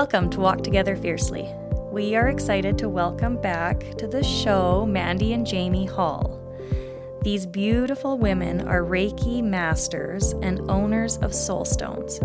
[0.00, 1.46] Welcome to Walk Together Fiercely.
[1.92, 6.40] We are excited to welcome back to the show Mandy and Jaimi Hall.
[7.20, 12.18] These beautiful women are Reiki masters and owners of soul stones.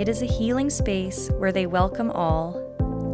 [0.00, 2.60] It is a healing space where they welcome all,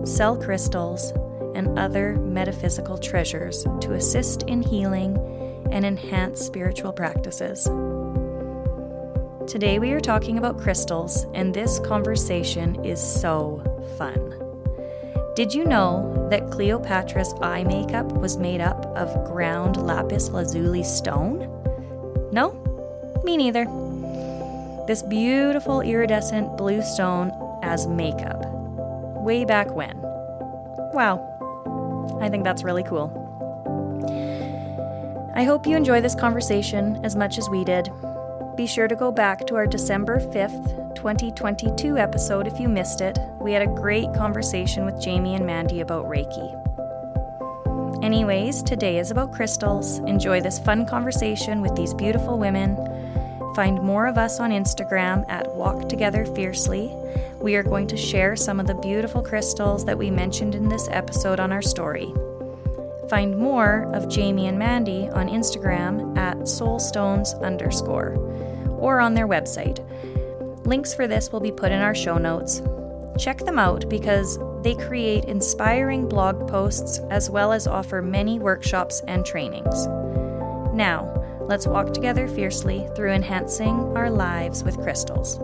[0.07, 1.11] sell crystals,
[1.55, 5.19] and other metaphysical treasures to assist in healing
[5.71, 7.69] and enhance spiritual practices.
[9.47, 13.63] Today we are talking about crystals, and this conversation is so
[13.99, 14.33] fun.
[15.37, 21.41] Did you know that Cleopatra's eye makeup was made up of ground lapis lazuli stone?
[22.33, 22.53] No?
[23.23, 23.67] Me neither.
[24.87, 27.31] This beautiful iridescent blue stone
[27.63, 28.41] as makeup.
[29.25, 29.95] Way back when.
[30.95, 31.21] Wow.
[32.23, 33.21] I think that's really cool.
[35.37, 37.91] I hope you enjoy this conversation as much as we did.
[38.57, 43.19] Be sure to go back to our December 5th, 2022 episode if you missed it.
[43.41, 46.61] We had a great conversation with Jaimi and Mandy about Reiki.
[48.05, 49.99] Anyways, today is about crystals.
[50.01, 52.77] Enjoy this fun conversation with these beautiful women.
[53.57, 56.95] Find more of us on Instagram at Walk Together Fiercely.
[57.41, 60.87] We are going to share some of the beautiful crystals that we mentioned in this
[60.93, 62.15] episode on our story.
[63.09, 68.17] Find more of Jaimi and Mandy on Instagram at soulstones underscore
[68.79, 69.79] or on their website.
[70.67, 72.63] Links for this will be put in our show notes.
[73.19, 79.03] Check them out because they create inspiring blog posts as well as offer many workshops
[79.07, 79.87] and trainings.
[80.75, 85.39] Now, let's walk together fiercely through enhancing our lives with crystals.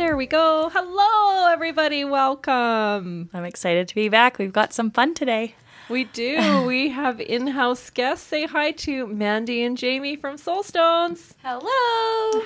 [0.00, 0.70] There we go.
[0.72, 2.06] Hello, everybody.
[2.06, 3.28] Welcome.
[3.34, 4.38] I'm excited to be back.
[4.38, 5.54] We've got some fun today.
[5.90, 6.62] We do.
[6.66, 8.26] we have in house guests.
[8.26, 11.34] Say hi to Mandy and Jaimi from Soulstones.
[11.42, 11.60] Hello.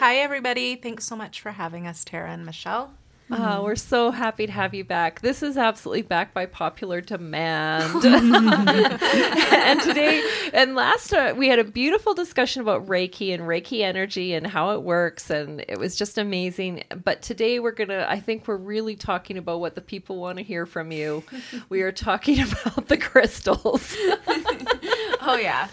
[0.00, 0.74] Hi, everybody.
[0.74, 2.92] Thanks so much for having us, Tara and Michelle.
[3.34, 5.20] Uh, we're so happy to have you back.
[5.20, 8.04] This is absolutely back by popular demand.
[8.04, 14.34] and today, and last uh, we had a beautiful discussion about Reiki and Reiki energy
[14.34, 16.84] and how it works, and it was just amazing.
[17.02, 20.44] But today we're gonna, I think we're really talking about what the people want to
[20.44, 21.24] hear from you.
[21.68, 23.96] we are talking about the crystals.
[25.26, 25.68] oh yeah,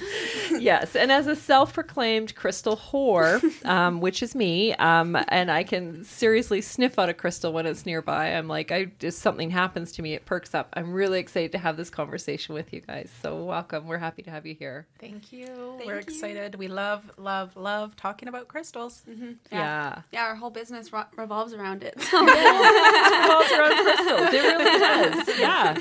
[0.51, 0.95] yes.
[0.95, 6.61] And as a self-proclaimed crystal whore, um, which is me, um, and I can seriously
[6.61, 8.27] sniff out a crystal when it's nearby.
[8.27, 10.69] I'm like, I if something happens to me, it perks up.
[10.73, 13.11] I'm really excited to have this conversation with you guys.
[13.21, 13.87] So welcome.
[13.87, 14.87] We're happy to have you here.
[14.99, 15.45] Thank you.
[15.77, 15.99] Thank We're you.
[15.99, 16.55] excited.
[16.55, 19.03] We love, love, love talking about crystals.
[19.09, 19.31] Mm-hmm.
[19.51, 19.57] Yeah.
[19.57, 20.01] yeah.
[20.11, 20.23] yeah.
[20.25, 21.95] Our whole business ro- revolves around it.
[22.11, 22.17] So.
[22.27, 24.33] it revolves around crystals.
[24.33, 25.39] It really does.
[25.39, 25.77] Yeah.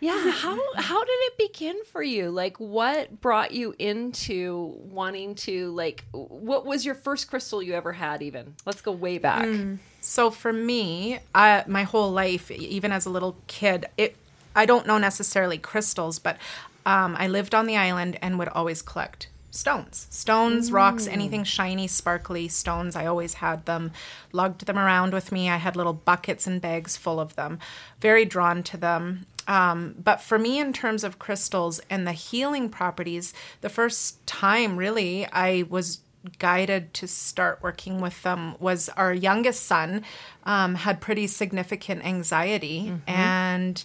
[0.00, 0.30] Yeah.
[0.32, 2.30] How how did it begin for you?
[2.30, 6.04] Like, what brought you into wanting to like?
[6.12, 8.22] What was your first crystal you ever had?
[8.22, 9.44] Even let's go way back.
[9.44, 9.78] Mm.
[10.00, 14.16] So for me, I, my whole life, even as a little kid, it
[14.54, 16.36] I don't know necessarily crystals, but
[16.84, 20.74] um, I lived on the island and would always collect stones, stones, mm.
[20.74, 22.96] rocks, anything shiny, sparkly stones.
[22.96, 23.92] I always had them,
[24.32, 25.48] lugged them around with me.
[25.48, 27.58] I had little buckets and bags full of them.
[28.00, 29.26] Very drawn to them.
[29.48, 34.76] Um, but for me, in terms of crystals and the healing properties, the first time
[34.76, 36.00] really I was
[36.38, 40.04] guided to start working with them was our youngest son
[40.44, 43.10] um, had pretty significant anxiety mm-hmm.
[43.10, 43.84] and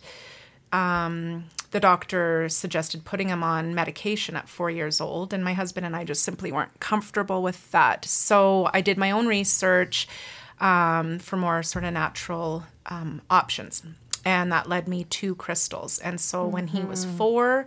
[0.72, 5.86] um, the doctor suggested putting him on medication at four years old and my husband
[5.86, 10.08] and i just simply weren't comfortable with that so i did my own research
[10.60, 13.84] um, for more sort of natural um, options
[14.28, 16.54] and that led me to crystals and so mm-hmm.
[16.54, 17.18] when he was mm-hmm.
[17.18, 17.66] four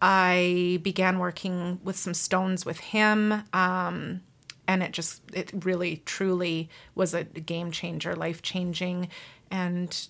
[0.00, 3.44] I began working with some stones with him.
[3.52, 4.20] Um,
[4.68, 9.08] and it just, it really, truly was a game changer, life changing,
[9.50, 10.08] and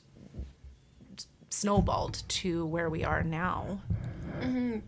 [1.51, 3.81] snowballed to where we are now.
[4.41, 4.79] Mm-hmm.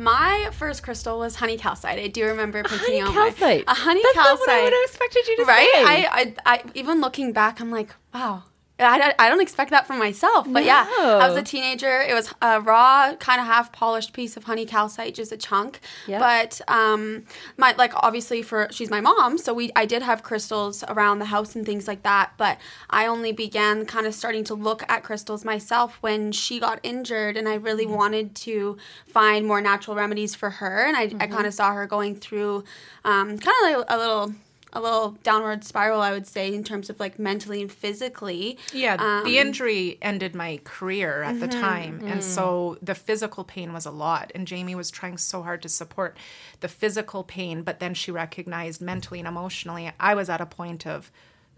[0.00, 1.98] My first crystal was honey calcite.
[1.98, 3.66] I do remember picking out calcite.
[3.66, 4.38] My, a honey That's calcite.
[4.38, 5.70] That's what I would have expected you to right?
[5.74, 5.84] say.
[5.84, 6.06] Right?
[6.10, 8.44] I, I, I, even looking back, I'm like, wow,
[8.80, 10.46] I, I don't expect that from myself.
[10.46, 10.66] But no.
[10.66, 12.00] yeah, I was a teenager.
[12.00, 15.80] It was a raw, kind of half polished piece of honey calcite, just a chunk.
[16.06, 16.20] Yep.
[16.20, 17.24] But um,
[17.56, 21.26] my like obviously for she's my mom, so we I did have crystals around the
[21.26, 22.32] house and things like that.
[22.36, 22.58] But
[22.90, 27.36] I only began kind of starting to look at crystals myself when she got injured,
[27.36, 27.94] and I really mm-hmm.
[27.94, 28.76] wanted to
[29.06, 30.86] find more natural remedies for her.
[30.86, 31.22] And I, mm-hmm.
[31.22, 32.64] I kind of saw her going through
[33.04, 34.34] um, kind of like a little
[34.72, 38.58] a little downward spiral, I would say, in terms of like mentally and physically.
[38.72, 42.00] Yeah, um, the injury ended my career at mm-hmm, the time.
[42.00, 42.12] Mm.
[42.12, 44.30] And so the physical pain was a lot.
[44.34, 46.16] And Jaimi was trying so hard to support
[46.60, 50.86] the physical pain, but then she recognized mentally and emotionally, I was at a point
[50.86, 51.10] of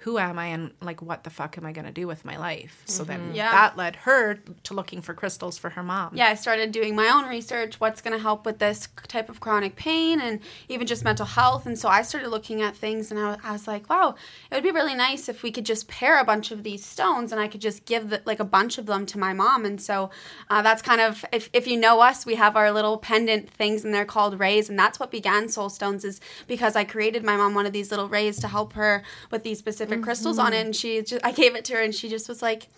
[0.05, 2.37] who am I and like what the fuck am I going to do with my
[2.39, 2.83] life?
[2.87, 3.35] So then Mm-hmm.
[3.35, 3.51] Yeah.
[3.53, 6.17] that led her to looking for crystals for her mom.
[6.17, 7.79] yeah, I started doing my own research.
[7.81, 11.67] What's going to help with this type of chronic pain and even just mental health?
[11.67, 14.15] And so I started looking at things, and I, I was like, wow,
[14.51, 17.31] it would be really nice if we could just pair a bunch of these stones,
[17.31, 19.67] and I could just give the, like a bunch of them to my mom.
[19.67, 20.11] And so
[20.49, 23.85] uh, that's kind of if if you know us, we have our little pendant things,
[23.85, 27.37] and they're called rays, and that's what began Soul Stones is because I created my
[27.37, 30.55] mom one of these little rays to help her with these specific crystals on mm-hmm.
[30.55, 32.69] it, and she just I gave it to her, and she just was like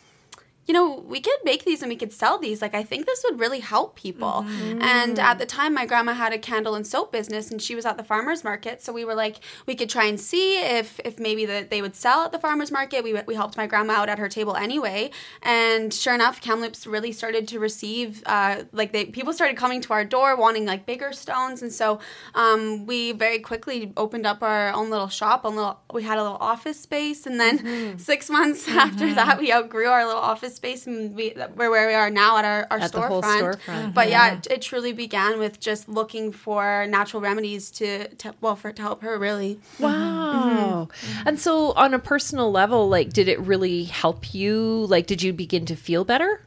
[0.66, 2.62] you know, we could make these and we could sell these.
[2.62, 4.46] Like, I think this would really help people.
[4.80, 7.84] And at the time, my grandma had a candle and soap business, and she was
[7.84, 8.80] at the farmers market.
[8.80, 11.96] So we were like, we could try and see if if maybe that they would
[11.96, 13.02] sell at the farmers market.
[13.02, 15.10] We we helped my grandma out at her table anyway,
[15.42, 19.92] and sure enough, Kamloops really started to receive uh, like they people started coming to
[19.92, 21.98] our door wanting like bigger stones, and so
[22.34, 25.44] um, we very quickly opened up our own little shop.
[25.44, 29.52] A little we had a little office space, and then six months after that, we
[29.52, 32.78] outgrew our little office space and we we're where we are now at our, our
[32.80, 33.22] At storefront.
[33.22, 33.94] storefront.
[33.94, 38.56] But yeah, it, it truly began with just looking for natural remedies to, to well
[38.56, 39.58] for to help her really.
[39.78, 40.88] Wow.
[41.26, 44.86] And so on a personal level, like did it really help you?
[44.88, 46.44] Like did you begin to feel better?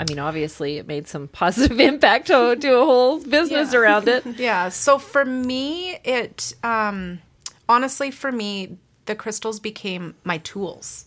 [0.00, 3.78] I mean, obviously it made some positive impact to, to a whole business Yeah.
[3.78, 4.24] around it.
[4.38, 4.68] Yeah.
[4.70, 7.20] So for me, it um,
[7.68, 11.06] honestly for me, the crystals became my tools.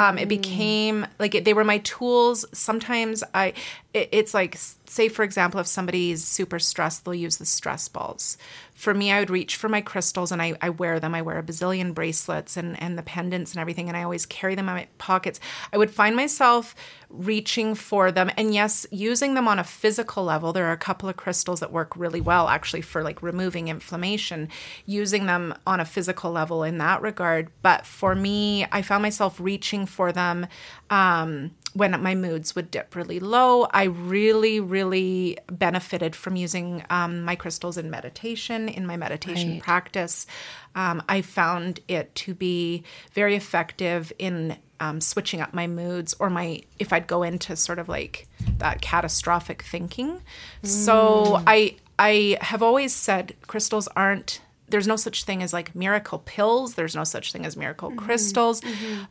[0.00, 2.46] Um, it became like it, they were my tools.
[2.52, 3.52] Sometimes I,
[3.92, 8.38] it, it's like say for example, if somebody's super stressed, they'll use the stress balls.
[8.80, 11.14] For me, I would reach for my crystals and I, I wear them.
[11.14, 14.54] I wear a bazillion bracelets and and the pendants and everything, and I always carry
[14.54, 15.38] them in my pockets.
[15.70, 16.74] I would find myself
[17.10, 20.54] reaching for them, and yes, using them on a physical level.
[20.54, 24.48] There are a couple of crystals that work really well actually for like removing inflammation.
[24.86, 29.38] Using them on a physical level in that regard, but for me, I found myself
[29.38, 30.46] reaching for them.
[30.88, 37.22] Um, when my moods would dip really low, I really, really benefited from using um,
[37.22, 39.62] my crystals in meditation, in my meditation Right.
[39.62, 40.26] practice.
[40.74, 42.82] Um, I found it to be
[43.12, 47.78] very effective in um, switching up my moods or my, if I'd go into sort
[47.78, 48.26] of like
[48.58, 50.22] that catastrophic thinking.
[50.62, 54.40] So I, I have always said crystals aren't
[54.70, 56.74] there's no such thing as like miracle pills.
[56.74, 58.62] There's no such thing as miracle crystals.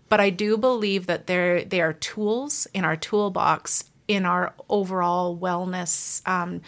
[0.08, 5.38] But i do believe that they're they are tools in our toolbox in our overall
[5.38, 6.62] wellness um,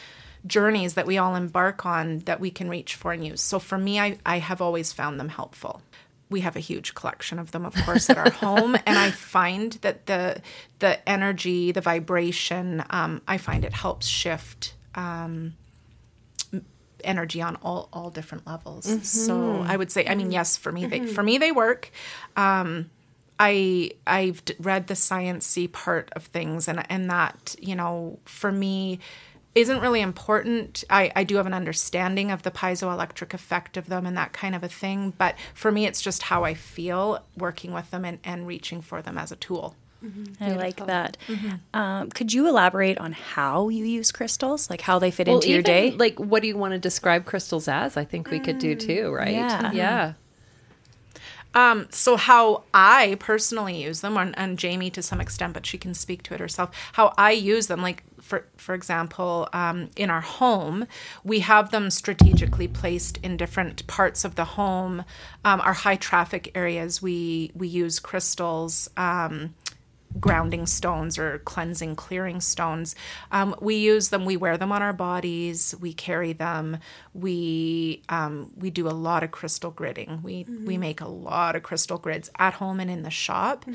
[0.45, 3.41] journeys that we all embark on that we can reach for and use.
[3.41, 5.81] So for me i, I have always found them helpful.
[6.29, 9.73] We have a huge collection of them of course at our home and i find
[9.81, 10.41] that the
[10.79, 15.53] the energy the vibration um, i find it helps shift um,
[17.03, 18.87] energy on all all different levels.
[18.87, 19.03] Mm-hmm.
[19.03, 20.33] So I would say, I mean, mm-hmm.
[20.33, 21.13] yes, for me, they mm-hmm.
[21.13, 21.91] for me they work.
[22.35, 22.89] Um,
[23.39, 28.99] I I've read the sciencey part of things, and and that you know for me
[29.53, 30.83] isn't really important.
[30.89, 34.55] I, I do have an understanding of the piezoelectric effect of them and that kind
[34.55, 38.19] of a thing, but for me, it's just how I feel working with them and,
[38.23, 39.75] and reaching for them as a tool.
[40.39, 41.17] I like that.
[41.73, 45.61] Um, could you elaborate on how you use crystals, like how they fit into your
[45.61, 45.91] day?
[45.91, 47.97] Like, what do you want to describe crystals as?
[47.97, 49.31] I think we could do too, right?
[49.33, 49.71] yeah.
[49.71, 50.13] Yeah.
[51.53, 55.77] Um, so how I personally use them, and, and Jaimi to some extent, but she
[55.77, 56.71] can speak to it herself.
[56.93, 60.87] How I use them, like for for example, um, in our home,
[61.25, 65.03] we have them strategically placed in different parts of the home.
[65.43, 68.89] Um, our high traffic areas, we we use crystals.
[68.95, 69.53] Um,
[70.19, 72.95] grounding stones or cleansing clearing stones.
[73.31, 76.77] Um, we use them we wear them on our bodies we carry them.
[77.13, 80.21] We um, we do a lot of crystal gridding.
[80.21, 83.65] We we make a lot of crystal grids at home and in the shop.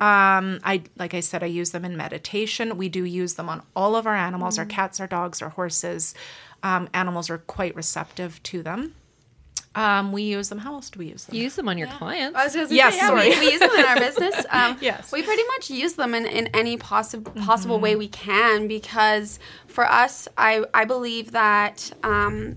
[0.00, 2.76] Um, i like i said i use them in meditation.
[2.76, 4.58] We do use them on all of our animals.
[4.58, 6.14] Our cats our dogs our horses.
[6.62, 8.94] Um, animals are quite receptive to them
[9.74, 11.88] um, we use them how else do we use them You use them on your
[11.88, 12.38] clients.
[12.38, 13.28] I was just Yes, say, yeah, sorry.
[13.30, 14.34] we, we use them in our business.
[14.50, 15.10] Um, Yes.
[15.12, 19.84] we pretty much use them in, in any possible possible way we can because for
[19.90, 21.90] us, I I believe that.
[22.02, 22.56] Um,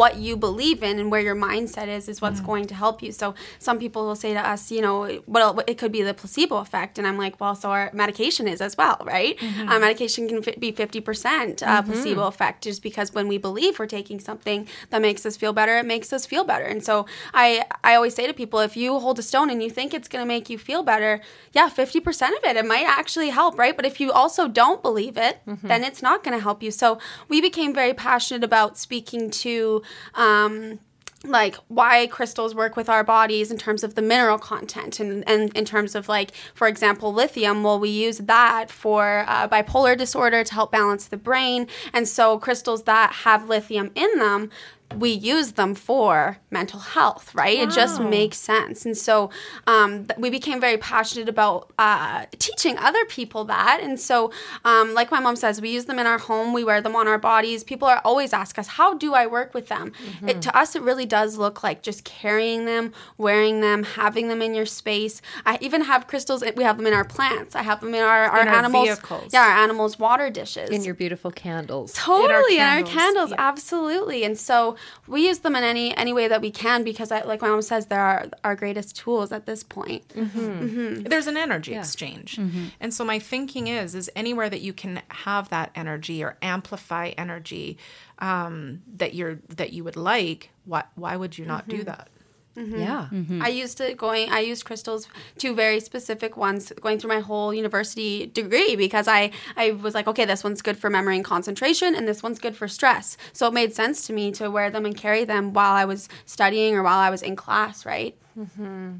[0.00, 3.12] what you believe in and where your mindset is is what's going to help you.
[3.12, 4.96] So some people will say to us, you know,
[5.34, 8.60] well, it could be the placebo effect, and I'm like, well, so our medication is
[8.60, 9.34] as well, right?
[9.70, 13.78] Uh, medication can fi- be fifty percent uh, placebo effect, just because when we believe
[13.78, 16.64] we're taking something that makes us feel better, it makes us feel better.
[16.74, 19.70] And so I I always say to people, if you hold a stone and you
[19.70, 21.20] think it's going to make you feel better,
[21.52, 23.76] yeah, fifty percent of it, it might actually help, right?
[23.76, 25.34] But if you also don't believe it,
[25.70, 26.70] then it's not going to help you.
[26.70, 26.98] So
[27.28, 29.82] we became very passionate about speaking to
[30.14, 30.78] um,
[31.24, 35.56] like why crystals work with our bodies in terms of the mineral content and, and
[35.56, 40.44] in terms of like for example lithium well we use that for uh, bipolar disorder
[40.44, 41.66] to help balance the brain.
[41.92, 44.50] And so crystals that have lithium in them
[44.98, 47.58] we use them for mental health, right?
[47.58, 47.64] Wow.
[47.64, 48.86] It just makes sense.
[48.86, 49.30] And so
[49.66, 53.80] um, we became very passionate about uh, teaching other people that.
[53.82, 54.32] And so,
[54.64, 57.08] um, like my mom says, we use them in our home, we wear them on
[57.08, 57.64] our bodies.
[57.64, 59.92] People are always ask us, how do I work with them?
[59.92, 60.28] Mm-hmm.
[60.28, 64.42] It, to us, it really does look like just carrying them, wearing them, having them
[64.42, 65.20] in your space.
[65.44, 67.56] I even have crystals, we have them in our plants.
[67.56, 68.86] I have them in our, our, in our animals.
[68.86, 69.32] Vehicles.
[69.32, 70.70] Yeah, our animals' water dishes.
[70.70, 71.92] In your beautiful candles.
[71.94, 73.36] Totally, in our candles, in our candles yeah.
[73.48, 74.24] absolutely.
[74.24, 74.73] And so
[75.06, 77.62] we use them in any any way that we can because I, like my mom
[77.62, 80.40] says they're our, our greatest tools at this point mm-hmm.
[80.40, 81.02] Mm-hmm.
[81.04, 81.80] there's an energy yeah.
[81.80, 82.66] exchange mm-hmm.
[82.80, 87.08] and so my thinking is is anywhere that you can have that energy or amplify
[87.16, 87.78] energy
[88.18, 91.86] um, that you're that you would like why why would you not do mm-hmm.
[91.86, 92.08] that
[92.56, 92.78] Mm-hmm.
[92.78, 93.08] Yeah.
[93.12, 93.42] Mm-hmm.
[93.42, 95.08] I used it going I used crystals
[95.38, 100.06] two very specific ones going through my whole university degree because I I was like
[100.06, 103.16] okay this one's good for memory and concentration and this one's good for stress.
[103.32, 106.08] So it made sense to me to wear them and carry them while I was
[106.26, 108.16] studying or while I was in class, right?
[108.34, 108.96] hmm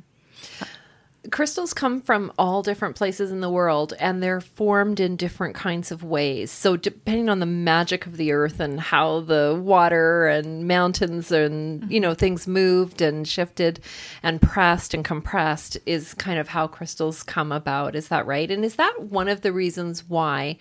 [1.31, 5.91] crystals come from all different places in the world and they're formed in different kinds
[5.91, 6.51] of ways.
[6.51, 11.91] So, depending on the magic of the earth and how the water and mountains and,
[11.91, 13.81] you know, things moved and shifted
[14.23, 17.95] and pressed and compressed, is kind of how crystals come about.
[17.95, 18.51] Is that right?
[18.51, 20.59] And is that one of the reasons why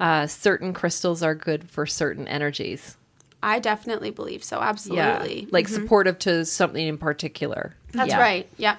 [0.00, 2.96] uh, certain crystals are good for certain energies?
[3.42, 4.60] I definitely believe so.
[4.60, 5.42] Absolutely.
[5.42, 5.48] Yeah.
[5.50, 5.74] Like mm-hmm.
[5.74, 7.74] supportive to something in particular.
[7.92, 8.20] That's yeah.
[8.20, 8.48] right.
[8.56, 8.76] Yeah.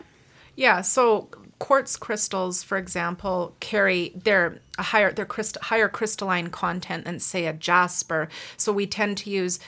[0.55, 7.05] Yeah, so quartz crystals, for example, carry their a higher their crystal, higher crystalline content
[7.05, 8.29] than say a jasper.
[8.57, 9.59] So we tend to use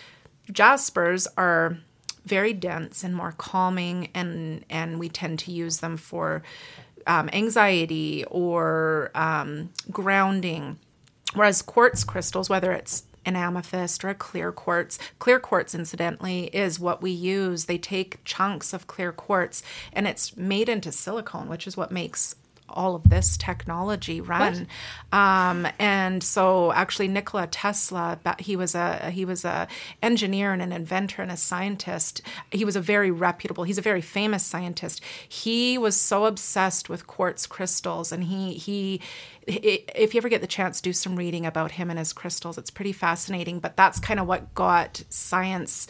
[0.51, 1.77] jaspers are
[2.25, 6.43] very dense and more calming, and and we tend to use them for
[7.05, 10.77] um, anxiety or um, grounding.
[11.33, 14.97] Whereas quartz crystals, whether it's an amethyst or a clear quartz.
[15.19, 17.65] Clear quartz, incidentally, is what we use.
[17.65, 22.35] They take chunks of clear quartz and it's made into silicone, which is what makes
[22.69, 24.67] all of this technology run.
[25.11, 29.67] Um, and so actually Nikola Tesla, he was a he was a
[30.01, 32.21] engineer and an inventor and a scientist.
[32.51, 35.01] He was a very reputable, he's a very famous scientist.
[35.27, 39.01] He was so obsessed with quartz crystals and he he
[39.47, 42.57] if you ever get the chance, do some reading about him and his crystals.
[42.57, 43.59] It's pretty fascinating.
[43.59, 45.87] But that's kind of what got science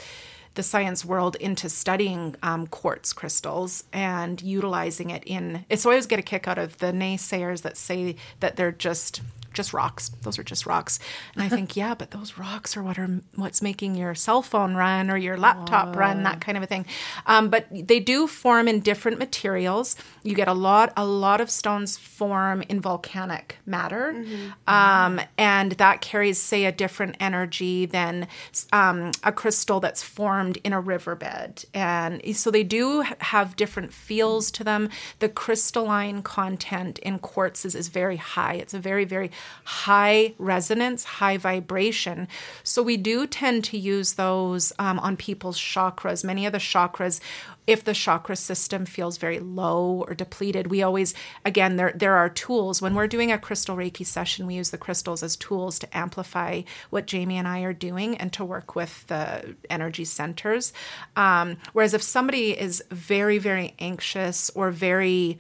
[0.58, 5.64] the science world into studying um, quartz crystals and utilizing it in.
[5.76, 9.22] So I always get a kick out of the naysayers that say that they're just
[9.54, 10.10] just rocks.
[10.22, 11.00] Those are just rocks.
[11.36, 14.75] And I think, yeah, but those rocks are what are what's making your cell phone
[14.75, 16.86] run or your laptop run, that kind of a thing.
[17.25, 19.96] Um, but they do form in different materials.
[20.24, 24.74] You get a lot, a lot of stones form in volcanic matter, mm-hmm.
[24.74, 28.27] um, and that carries, say, a different energy than
[28.72, 31.66] um, a crystal that's formed in a riverbed.
[31.74, 34.89] And so they do have different feels to them.
[35.20, 38.54] The crystalline content in quartzes is very high.
[38.56, 39.32] It's a very, very
[39.63, 42.27] high resonance, high vibration.
[42.63, 46.24] So we do tend to use those um, on people's chakras.
[46.24, 47.20] Many of the chakras
[47.68, 51.13] if the chakra system feels very low or depleted we always
[51.46, 54.77] again there there are tools when we're doing a crystal reiki session we use the
[54.77, 59.06] crystals as tools to amplify what jaimi and i are doing and to work with
[59.08, 60.72] the energy centers
[61.18, 65.38] um, whereas if somebody is very very anxious or very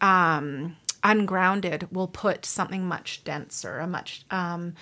[0.00, 0.76] um,
[1.06, 4.74] ungrounded will put something much denser, a much um,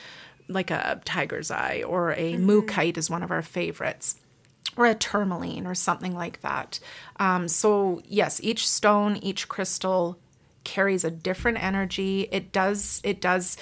[0.49, 2.99] like a tiger's eye or a mm-hmm.
[2.99, 4.17] is one of our favorites
[4.77, 6.81] or a tourmaline or something like that.
[7.19, 10.19] Um, so yes, each stone, each crystal
[10.65, 12.29] carries a different energy.
[12.33, 13.01] It does.
[13.05, 13.57] It does.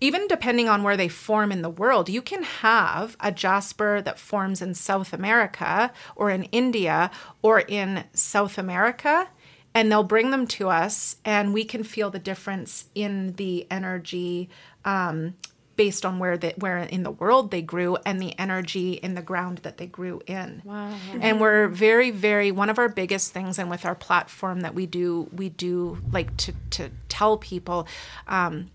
[0.00, 4.18] Even depending on where they form in the world, you can have a jasper that
[4.18, 7.10] forms in South America or in India
[7.42, 9.28] or in South America
[9.74, 14.48] and they'll bring them to us and we can feel the difference in the energy
[14.84, 15.34] um,
[15.76, 19.22] based on where they, where in the world they grew and the energy in the
[19.22, 20.60] ground that they grew in.
[20.64, 20.92] Wow.
[21.20, 24.86] And we're very very one of our biggest things and with our platform that we
[24.86, 27.86] do we do like to to tell people
[28.26, 28.66] um,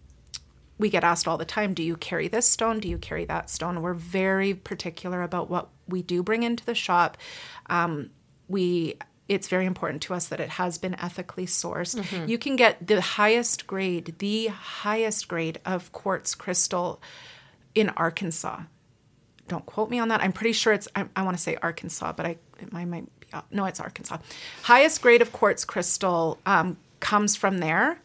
[0.78, 3.50] we get asked all the time do you carry this stone do you carry that
[3.50, 7.18] stone we're very particular about what we do bring into the shop
[7.70, 8.10] um,
[8.48, 8.96] we
[9.28, 11.96] it's very important to us that it has been ethically sourced.
[11.96, 12.30] Mm-hmm.
[12.30, 17.02] You can get the highest grade, the highest grade of quartz crystal
[17.74, 18.64] in Arkansas.
[19.48, 20.22] don't quote me on that.
[20.22, 23.06] I'm pretty sure it's I, I want to say Arkansas, but I it might, might
[23.20, 24.18] be no, it's Arkansas.
[24.64, 28.00] Highest grade of quartz crystal um, comes from there,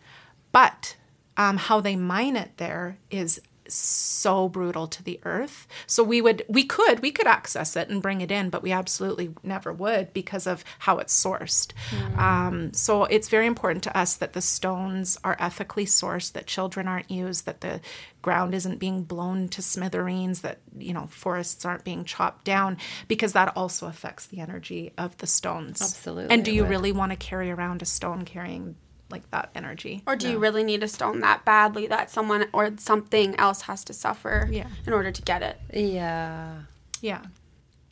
[0.53, 0.97] but
[1.37, 5.67] um, how they mine it there is so brutal to the earth.
[5.87, 8.73] So we would we could we could access it and bring it in, but we
[8.73, 11.73] absolutely never would because of how it's sourced.
[11.91, 12.19] Mm.
[12.19, 16.89] Um, so it's very important to us that the stones are ethically sourced, that children
[16.89, 17.81] aren't used, that the
[18.23, 23.33] ground isn't being blown to smithereens, that you know forests aren't being chopped down, because
[23.33, 25.81] that also affects the energy of the stones.
[25.81, 26.31] Absolutely.
[26.31, 28.77] And do you really want to carry around a stone carrying
[29.11, 30.03] like that energy.
[30.07, 30.33] Or do no.
[30.33, 34.49] you really need a stone that badly that someone or something else has to suffer
[34.51, 34.69] yeah.
[34.87, 35.59] in order to get it?
[35.73, 36.63] Yeah.
[37.01, 37.25] Yeah.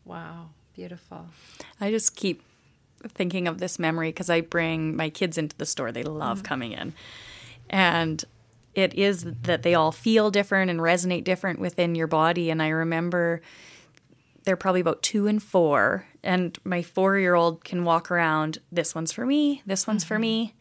[0.04, 0.50] Wow.
[0.74, 1.26] Beautiful.
[1.80, 2.42] I just keep
[3.08, 5.92] thinking of this memory because I bring my kids into the store.
[5.92, 6.92] They love mm coming in.
[7.68, 8.24] And
[8.74, 12.50] it is that they all feel different and resonate different within your body.
[12.50, 13.40] And I remember
[14.44, 16.06] they're probably about two and four.
[16.22, 20.08] And my four year old can walk around, this one's for me, this one's mm-hmm.
[20.14, 20.54] for me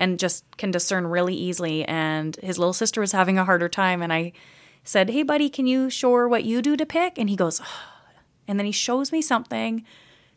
[0.00, 1.84] and just can discern really easily.
[1.84, 4.02] And his little sister was having a harder time.
[4.02, 4.32] And I
[4.82, 7.18] said, Hey, buddy, can you show her what you do to pick?
[7.18, 7.82] And he goes, oh.
[8.48, 9.84] and then he shows me something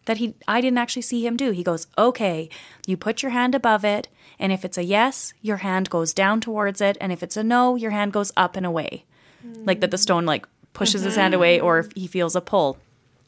[0.06, 1.52] that he I didn't actually see him do.
[1.52, 2.50] He goes, "Okay,
[2.86, 6.42] you put your hand above it, and if it's a yes, your hand goes down
[6.42, 9.06] towards it, and if it's a no, your hand goes up and away."
[9.48, 9.66] Mm.
[9.66, 11.08] Like that the stone like pushes mm-hmm.
[11.08, 12.78] his hand away or if he feels a pull.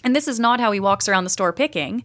[0.04, 2.04] And this is not how he walks around the store picking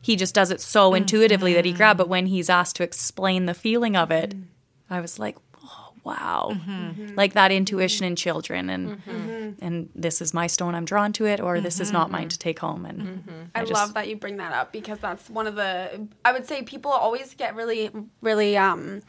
[0.00, 1.56] he just does it so intuitively mm-hmm.
[1.56, 1.98] that he grabbed.
[1.98, 4.94] But when he's asked to explain the feeling of it, mm-hmm.
[4.94, 7.14] I was like, oh, wow, mm-hmm.
[7.14, 9.64] like that intuition in children, and mm-hmm.
[9.64, 12.38] and this is my stone, I'm drawn to it, or this is not mine to
[12.38, 12.86] take home.
[12.86, 13.30] And mm-hmm.
[13.54, 16.32] I, I just, love that you bring that up because that's one of the I
[16.32, 17.90] would say people always get really
[18.22, 19.02] really um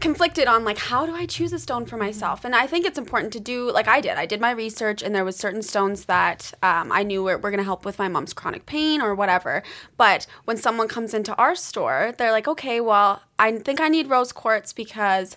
[0.00, 2.98] conflicted on like how do I choose a stone for myself and I think it's
[2.98, 6.04] important to do like I did I did my research and there was certain stones
[6.04, 9.14] that um, I knew were, were going to help with my mom's chronic pain or
[9.14, 9.62] whatever
[9.96, 14.08] but when someone comes into our store they're like okay well I think I need
[14.08, 15.36] rose quartz because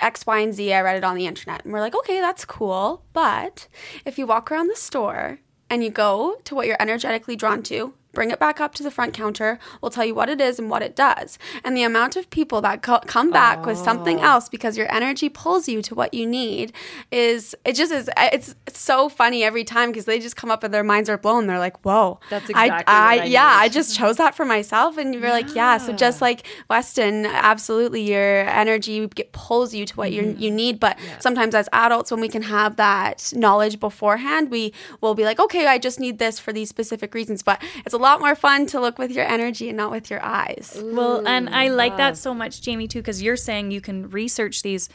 [0.00, 0.72] X, Y, and Z.
[0.72, 1.64] I read it on the internet.
[1.64, 3.02] And we're like, okay, that's cool.
[3.12, 3.66] But
[4.04, 7.94] if you walk around the store and you go to what you're energetically drawn to,
[8.12, 9.58] bring it back up to the front counter.
[9.80, 11.38] We'll tell you what it is and what it does.
[11.62, 13.66] And the amount of people that co- come back oh.
[13.66, 14.24] with something oh.
[14.24, 16.72] else because your energy pulls you to what you need
[17.10, 20.64] is it just is it's, it's so funny every time because they just come up
[20.64, 21.46] and their minds are blown.
[21.46, 24.96] They're like, "Whoa, that's exactly I, I, I yeah, I just chose that for myself."
[24.96, 25.32] And you're yeah.
[25.32, 30.40] like, "Yeah." So just like Weston, absolutely, your energy get, pulls you to what mm-hmm.
[30.40, 30.80] you you need.
[30.80, 31.18] But yeah.
[31.18, 35.66] sometimes as adults, when we can have that knowledge beforehand, we will be like, "Okay,
[35.66, 38.66] I just need this for these specific reasons." But it's a lot lot more fun
[38.66, 40.80] to look with your energy and not with your eyes.
[40.82, 44.62] well, and I like that so much, Jaimi, too, because you're saying you can research
[44.62, 44.88] these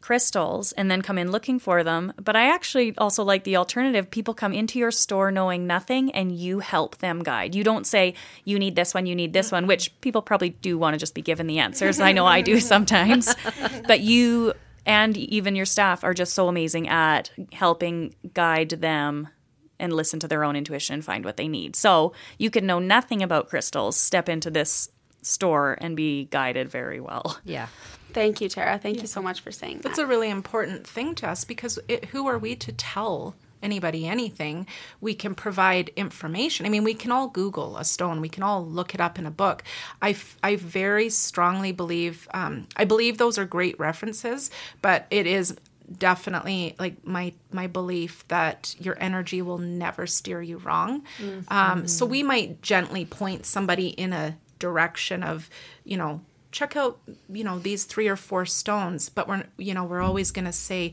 [0.00, 2.12] crystals and then come in looking for them.
[2.22, 4.10] But I actually also like the alternative.
[4.10, 7.54] People come into your store knowing nothing and you help them guide.
[7.54, 10.76] You don't say, you need this one, you need this one, which people probably do
[10.76, 12.00] want to just be given the answers.
[12.00, 13.34] I know I do sometimes.
[13.86, 14.52] but you
[14.86, 19.28] and even your staff are just so amazing at helping guide them
[19.78, 21.76] and listen to their own intuition and find what they need.
[21.76, 24.88] So you can know nothing about crystals, step into this
[25.22, 27.38] store and be guided very well.
[27.44, 27.68] Yeah.
[28.12, 28.78] Thank you, Tara.
[28.78, 29.02] Thank yeah.
[29.02, 29.82] you so much for saying that.
[29.82, 34.06] That's a really important thing to us because it, who are we to tell anybody
[34.06, 34.68] anything?
[35.00, 36.64] We can provide information.
[36.64, 38.20] I mean, we can all Google a stone.
[38.20, 39.64] We can all look it up in a book.
[40.00, 44.48] I, I very strongly believe, um, I believe those are great references,
[44.80, 45.56] but it is
[45.90, 51.02] definitely like my my belief that your energy will never steer you wrong.
[51.18, 51.52] Mm-hmm.
[51.52, 55.50] Um, so we might gently point somebody in a direction of,
[55.84, 59.84] you know, check out, you know, these three or four stones, but we're you know
[59.84, 60.92] we're always going to say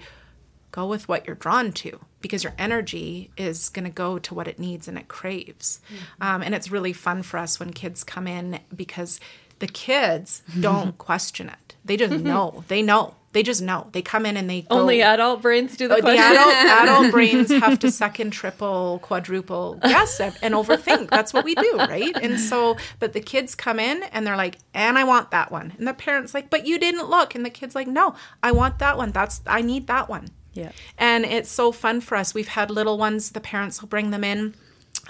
[0.71, 4.47] go with what you're drawn to because your energy is going to go to what
[4.47, 5.81] it needs and it craves.
[5.87, 6.23] Mm-hmm.
[6.23, 9.19] Um, and it's really fun for us when kids come in because
[9.59, 11.75] the kids don't question it.
[11.83, 12.63] They just know.
[12.67, 13.15] They know.
[13.33, 13.87] They just know.
[13.93, 15.95] They come in and they go, only adult brains do the.
[15.95, 21.09] Uh, the adult, adult brains have to second, triple, quadruple guess and, and overthink.
[21.09, 22.15] That's what we do, right?
[22.21, 25.73] And so, but the kids come in and they're like, "And I want that one,"
[25.77, 28.79] and the parents like, "But you didn't look," and the kids like, "No, I want
[28.79, 29.11] that one.
[29.11, 30.71] That's I need that one." Yeah.
[30.97, 32.33] And it's so fun for us.
[32.33, 33.31] We've had little ones.
[33.31, 34.55] The parents will bring them in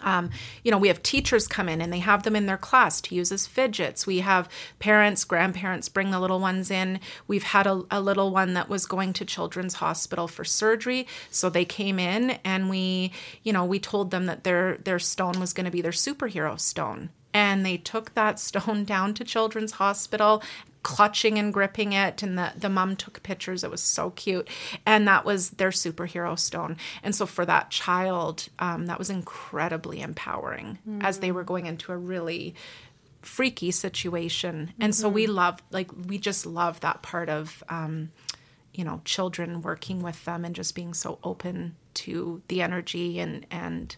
[0.01, 0.30] um,
[0.63, 3.15] you know, we have teachers come in and they have them in their class to
[3.15, 4.08] use as fidgets.
[4.08, 4.49] We have
[4.80, 6.99] parents, grandparents bring the little ones in.
[7.27, 11.49] We've had a, a little one that was going to Children's Hospital for surgery, so
[11.49, 13.12] they came in and we,
[13.43, 16.60] you know, we told them that their their stone was going to be their superhero
[16.60, 20.43] stone and they took that stone down to Children's Hospital
[20.84, 24.48] clutching and gripping it and the the mom took pictures it was so cute
[24.86, 30.02] and that was their superhero stone and so for that child um, that was incredibly
[30.02, 31.04] empowering mm.
[31.04, 32.56] as they were going into a really
[33.22, 35.02] freaky situation and mm-hmm.
[35.02, 38.12] so we love like we just love that part of um,
[38.74, 43.46] you know children working with them and just being so open to the energy and
[43.52, 43.96] and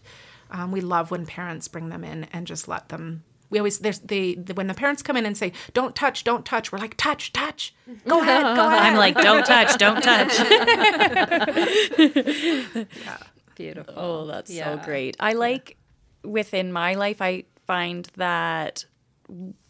[0.50, 4.00] um, we love when parents bring them in and just let them we always there's
[4.00, 7.32] they when the parents come in and say don't touch don't touch we're like touch
[7.32, 7.72] touch.
[8.06, 10.40] Go ahead go ahead i'm like don't touch don't touch.
[11.98, 13.16] Yeah.
[13.54, 13.94] beautiful.
[13.96, 14.76] Oh that's yeah.
[14.78, 15.16] so great.
[15.20, 15.76] I like
[16.24, 18.84] within my life i find that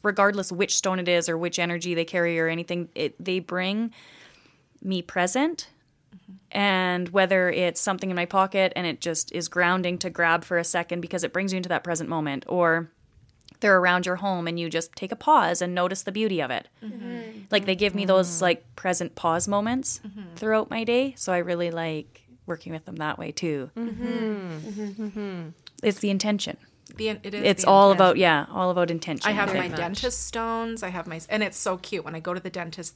[0.02, 3.92] regardless which stone it is or which energy they carry or anything it, they bring
[4.82, 5.68] me present.
[6.14, 6.58] Mm-hmm.
[6.58, 10.58] and whether it's something in my pocket and it just is grounding to grab for
[10.58, 12.88] a second because it brings you into that present moment or
[13.64, 16.50] they're around your home and you just take a pause and notice the beauty of
[16.50, 16.68] it.
[16.84, 17.44] Mm-hmm.
[17.50, 18.42] Like they give me those mm-hmm.
[18.44, 20.34] like present pause moments mm-hmm.
[20.36, 23.70] throughout my day, so I really like working with them that way too.
[23.74, 25.48] Mm-hmm.
[25.82, 26.58] It's the intention
[26.96, 28.06] the it is it's all intention.
[28.06, 29.76] about yeah all about intention i have my much.
[29.76, 32.94] dentist stones i have my and it's so cute when i go to the dentist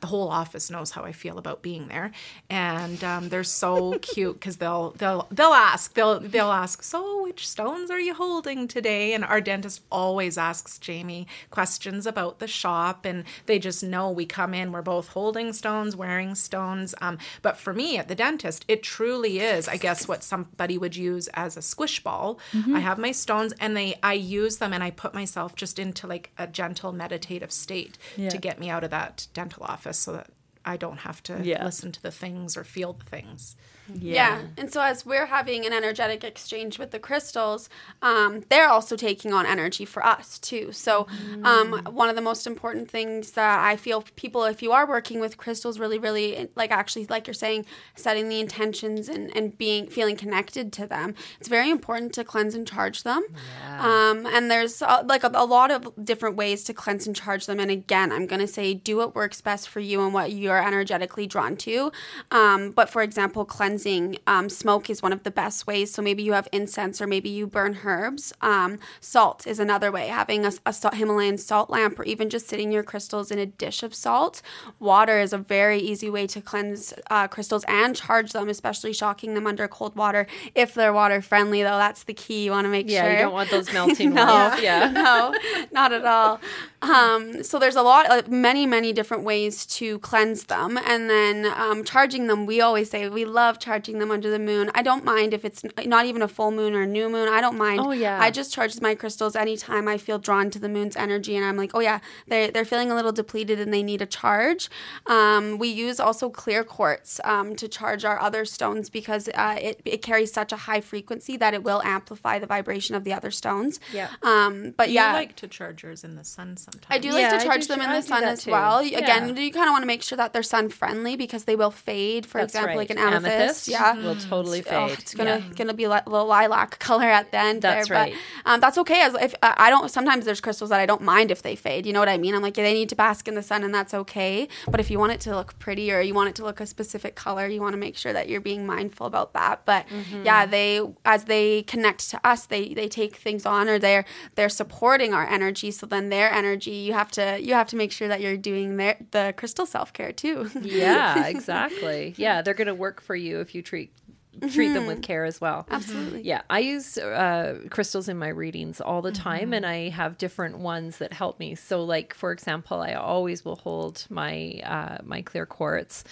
[0.00, 2.10] the whole office knows how i feel about being there
[2.50, 7.48] and um, they're so cute because they'll they'll they'll ask they'll they'll ask so which
[7.48, 13.04] stones are you holding today and our dentist always asks jaimi questions about the shop
[13.04, 17.56] and they just know we come in we're both holding stones wearing stones um, but
[17.56, 21.56] for me at the dentist it truly is i guess what somebody would use as
[21.56, 22.76] a squish ball mm-hmm.
[22.76, 26.06] i have my stones and they I use them and I put myself just into
[26.06, 28.28] like a gentle meditative state yeah.
[28.30, 30.28] to get me out of that dental office so that
[30.64, 31.64] I don't have to yeah.
[31.64, 33.56] listen to the things or feel the things.
[33.94, 34.38] Yeah.
[34.38, 34.42] yeah.
[34.56, 37.68] And so as we're having an energetic exchange with the crystals,
[38.02, 40.72] um, they're also taking on energy for us too.
[40.72, 41.06] So
[41.44, 41.92] um, mm.
[41.92, 45.36] one of the most important things that I feel people, if you are working with
[45.36, 47.66] crystals, really, really like actually, like you're saying,
[47.96, 51.14] setting the intentions and, and being feeling connected to them.
[51.38, 53.24] It's very important to cleanse and charge them.
[53.62, 54.10] Yeah.
[54.10, 57.46] Um, and there's uh, like a, a lot of different ways to cleanse and charge
[57.46, 57.58] them.
[57.58, 60.64] And again, I'm going to say do what works best for you and what you're
[60.64, 61.92] energetically drawn to.
[62.30, 65.92] Um, but for example, cleanse cleansing, um, smoke is one of the best ways.
[65.92, 68.32] So maybe you have incense or maybe you burn herbs.
[68.40, 70.08] Um, salt is another way.
[70.08, 73.82] Having a, a, Himalayan salt lamp or even just sitting your crystals in a dish
[73.82, 74.42] of salt.
[74.78, 79.34] Water is a very easy way to cleanse uh, crystals and charge them, especially shocking
[79.34, 80.26] them under cold water.
[80.54, 82.44] If they're water friendly, though, that's the key.
[82.44, 83.10] You want to make yeah, sure.
[83.10, 84.62] Yeah, you don't want those melting no, ones.
[84.62, 85.34] Yeah, no,
[85.72, 86.40] not at all.
[86.82, 91.84] Um, so there's a lot, many, many different ways to cleanse them, and then um,
[91.84, 92.46] charging them.
[92.46, 94.70] We always say we love charging them under the moon.
[94.74, 97.28] I don't mind if it's not even a full moon or a new moon.
[97.28, 97.80] I don't mind.
[97.80, 98.18] Oh yeah.
[98.20, 101.56] I just charge my crystals anytime I feel drawn to the moon's energy, and I'm
[101.56, 104.70] like, oh yeah, they they're feeling a little depleted and they need a charge.
[105.06, 109.80] Um, we use also clear quartz um, to charge our other stones because uh, it
[109.84, 113.30] it carries such a high frequency that it will amplify the vibration of the other
[113.30, 113.80] stones.
[113.92, 114.08] Yeah.
[114.22, 116.86] Um, but you yeah, like to charge yours in the sun sometimes.
[116.88, 118.50] I do like to charge them in the sun as too.
[118.50, 118.82] well.
[118.82, 118.98] Yeah.
[118.98, 121.70] Again, you kind of want to make sure that they're sun friendly because they will
[121.70, 122.26] fade.
[122.26, 122.76] For That's example, right.
[122.78, 124.74] like an amethyst, amethyst, yeah, will totally fade.
[124.74, 125.54] Oh, it's gonna yeah.
[125.54, 127.62] gonna be a little lilac color at the end.
[127.62, 128.14] That's there, right.
[128.44, 129.00] But um, that's okay.
[129.02, 131.86] As if uh, I don't, sometimes there's crystals that I don't mind if they fade.
[131.86, 132.34] You know what I mean?
[132.34, 134.48] I'm like, yeah, they need to bask in the sun, and that's okay.
[134.68, 136.66] But if you want it to look pretty or you want it to look a
[136.66, 139.64] specific color, you want to make sure that you're being mindful about that.
[139.64, 140.24] But mm-hmm.
[140.24, 144.48] yeah, they as they connect to us, they they take things on or they're they're
[144.48, 145.70] supporting our energy.
[145.70, 148.76] So then their energy, you have to you have to make sure that you're doing
[148.76, 150.50] their the crystal self care too.
[150.60, 152.14] yeah, exactly.
[152.16, 153.92] Yeah, they're gonna work for you if you treat
[154.40, 154.74] treat mm-hmm.
[154.74, 155.02] them with mm-hmm.
[155.02, 155.66] care as well.
[155.70, 156.22] Absolutely.
[156.22, 159.54] Yeah, I use uh, crystals in my readings all the time, mm-hmm.
[159.54, 161.54] and I have different ones that help me.
[161.54, 166.04] So, like for example, I always will hold my uh, my clear quartz,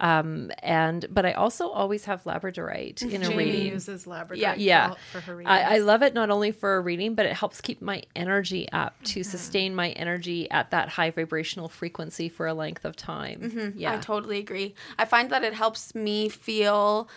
[0.00, 3.66] um, and but I also always have labradorite in a Jaimi reading.
[3.72, 4.38] uses labradorite.
[4.38, 4.94] Yeah, yeah.
[5.12, 5.50] For her readings.
[5.50, 8.68] I, I, love it not only for a reading, but it helps keep my energy
[8.72, 9.30] up to mm-hmm.
[9.30, 13.40] sustain my energy at that high vibrational frequency for a length of time.
[13.40, 13.78] Mm-hmm.
[13.78, 14.74] Yeah, I totally agree.
[14.98, 17.08] I find that it helps me feel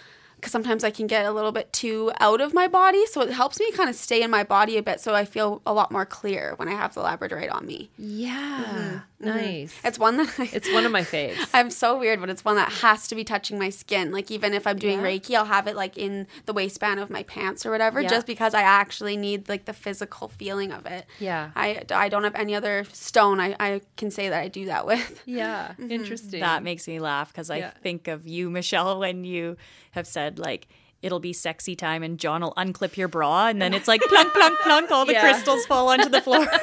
[0.43, 3.05] because sometimes I can get a little bit too out of my body.
[3.05, 5.61] So it helps me kind of stay in my body a bit so I feel
[5.65, 7.89] a lot more clear when I have the labradorite on me.
[7.97, 8.65] Yeah.
[8.65, 9.25] Mm-hmm.
[9.25, 9.79] Nice.
[9.85, 11.47] It's one that I, It's one of my faves.
[11.53, 14.11] I'm so weird, but it's one that has to be touching my skin.
[14.11, 15.05] Like even if I'm doing yeah.
[15.05, 18.09] Reiki, I'll have it like in the waistband of my pants or whatever, yeah.
[18.09, 21.05] just because I actually need like the physical feeling of it.
[21.19, 21.51] Yeah.
[21.55, 24.85] I, I don't have any other stone I, I can say that I do that
[24.85, 25.21] with.
[25.25, 25.73] Yeah.
[25.83, 25.91] Mm-hmm.
[25.91, 26.39] Interesting.
[26.41, 29.57] That makes me laugh because I think of you, Michelle, when you
[29.93, 30.67] have said like
[31.03, 34.33] it'll be sexy time and John will unclip your bra and then it's like plunk
[34.33, 35.21] plunk plunk all the yeah.
[35.21, 36.47] crystals fall onto the floor.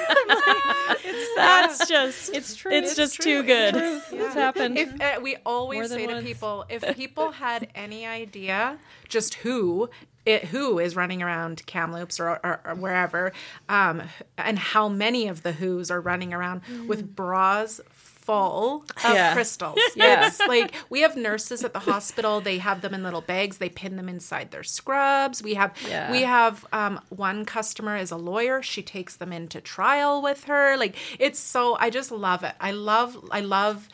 [1.04, 2.72] it's, that's just it's true.
[2.72, 3.42] It's, it's just true.
[3.42, 3.76] too good.
[3.76, 4.24] It's, yeah.
[4.24, 4.78] it's happened.
[4.78, 6.20] If, uh, we always say once.
[6.20, 8.78] to people if people had any idea
[9.08, 9.90] just who
[10.26, 13.32] it, who is running around Kamloops or, or, or wherever,
[13.70, 14.02] um,
[14.36, 16.86] and how many of the Who's are running around mm.
[16.86, 17.80] with bras
[18.22, 19.32] full of yeah.
[19.32, 19.78] crystals.
[19.96, 20.26] yeah.
[20.26, 22.40] It's like we have nurses at the hospital.
[22.40, 23.58] They have them in little bags.
[23.58, 25.42] They pin them inside their scrubs.
[25.42, 26.10] We have yeah.
[26.10, 28.62] we have um, one customer is a lawyer.
[28.62, 30.76] She takes them into trial with her.
[30.76, 32.54] Like it's so I just love it.
[32.60, 33.88] I love I love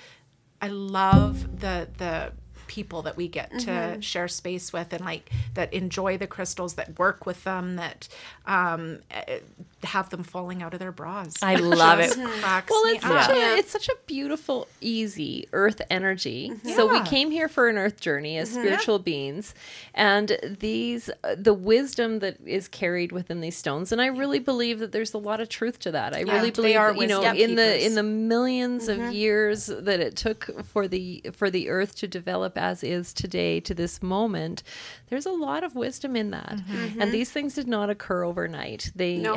[0.61, 2.33] I love the the
[2.67, 3.95] people that we get mm-hmm.
[3.95, 8.09] to share space with and like that enjoy the crystals that work with them that
[8.47, 9.39] um, eh,
[9.87, 11.35] have them falling out of their bras.
[11.43, 12.17] I love it.
[12.69, 16.51] Well, it's such, a, it's such a beautiful, easy earth energy.
[16.51, 16.69] Mm-hmm.
[16.71, 18.61] So we came here for an earth journey as mm-hmm.
[18.61, 19.55] spiritual beings,
[19.95, 23.93] and these the wisdom that is carried within these stones.
[23.93, 26.15] And I really believe that there's a lot of truth to that.
[26.15, 29.13] I yeah, really believe that, you know in the in the 1000000s of mm-hmm.
[29.13, 33.75] years that it took for the for the earth to develop as is today to
[33.75, 34.63] this moment,
[35.09, 36.57] there's a lot of wisdom in that.
[36.57, 37.01] Mm-hmm.
[37.01, 38.93] And these things did not occur overnight.
[38.95, 39.37] They no.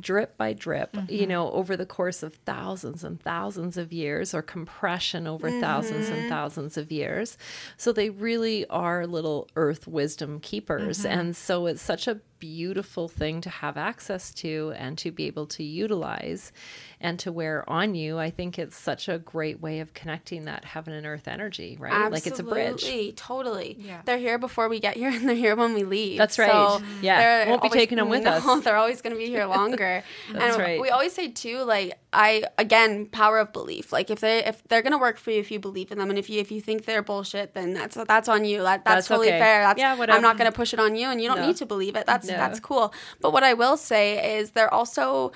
[0.00, 1.12] Drip by drip, mm-hmm.
[1.12, 5.60] you know, over the course of thousands and thousands of years or compression over mm-hmm.
[5.60, 7.36] thousands and thousands of years.
[7.76, 11.00] So they really are little earth wisdom keepers.
[11.00, 11.18] Mm-hmm.
[11.18, 15.46] And so it's such a beautiful thing to have access to and to be able
[15.46, 16.52] to utilize
[17.00, 18.18] and to wear on you.
[18.18, 21.92] I think it's such a great way of connecting that heaven and earth energy, right?
[21.92, 23.16] Absolutely, like it's a bridge.
[23.16, 23.76] Totally.
[23.78, 24.02] Yeah.
[24.04, 26.18] They're here before we get here and they're here when we leave.
[26.18, 26.50] That's right.
[26.50, 27.48] So yeah.
[27.48, 28.64] Won't be taking them with no, us.
[28.64, 30.02] They're always going to be here longer.
[30.32, 30.80] That's and right.
[30.80, 33.92] We always say too, like, I, again, power of belief.
[33.92, 36.08] Like if they, if they're going to work for you, if you believe in them
[36.08, 38.62] and if you, if you think they're bullshit, then that's, that's on you.
[38.62, 39.38] That, that's, that's totally okay.
[39.38, 39.62] fair.
[39.62, 40.16] That's, yeah, whatever.
[40.16, 41.46] I'm not going to push it on you and you don't no.
[41.46, 42.06] need to believe it.
[42.06, 42.34] That's, no.
[42.34, 42.94] that's cool.
[43.20, 45.32] But what I will say is they're also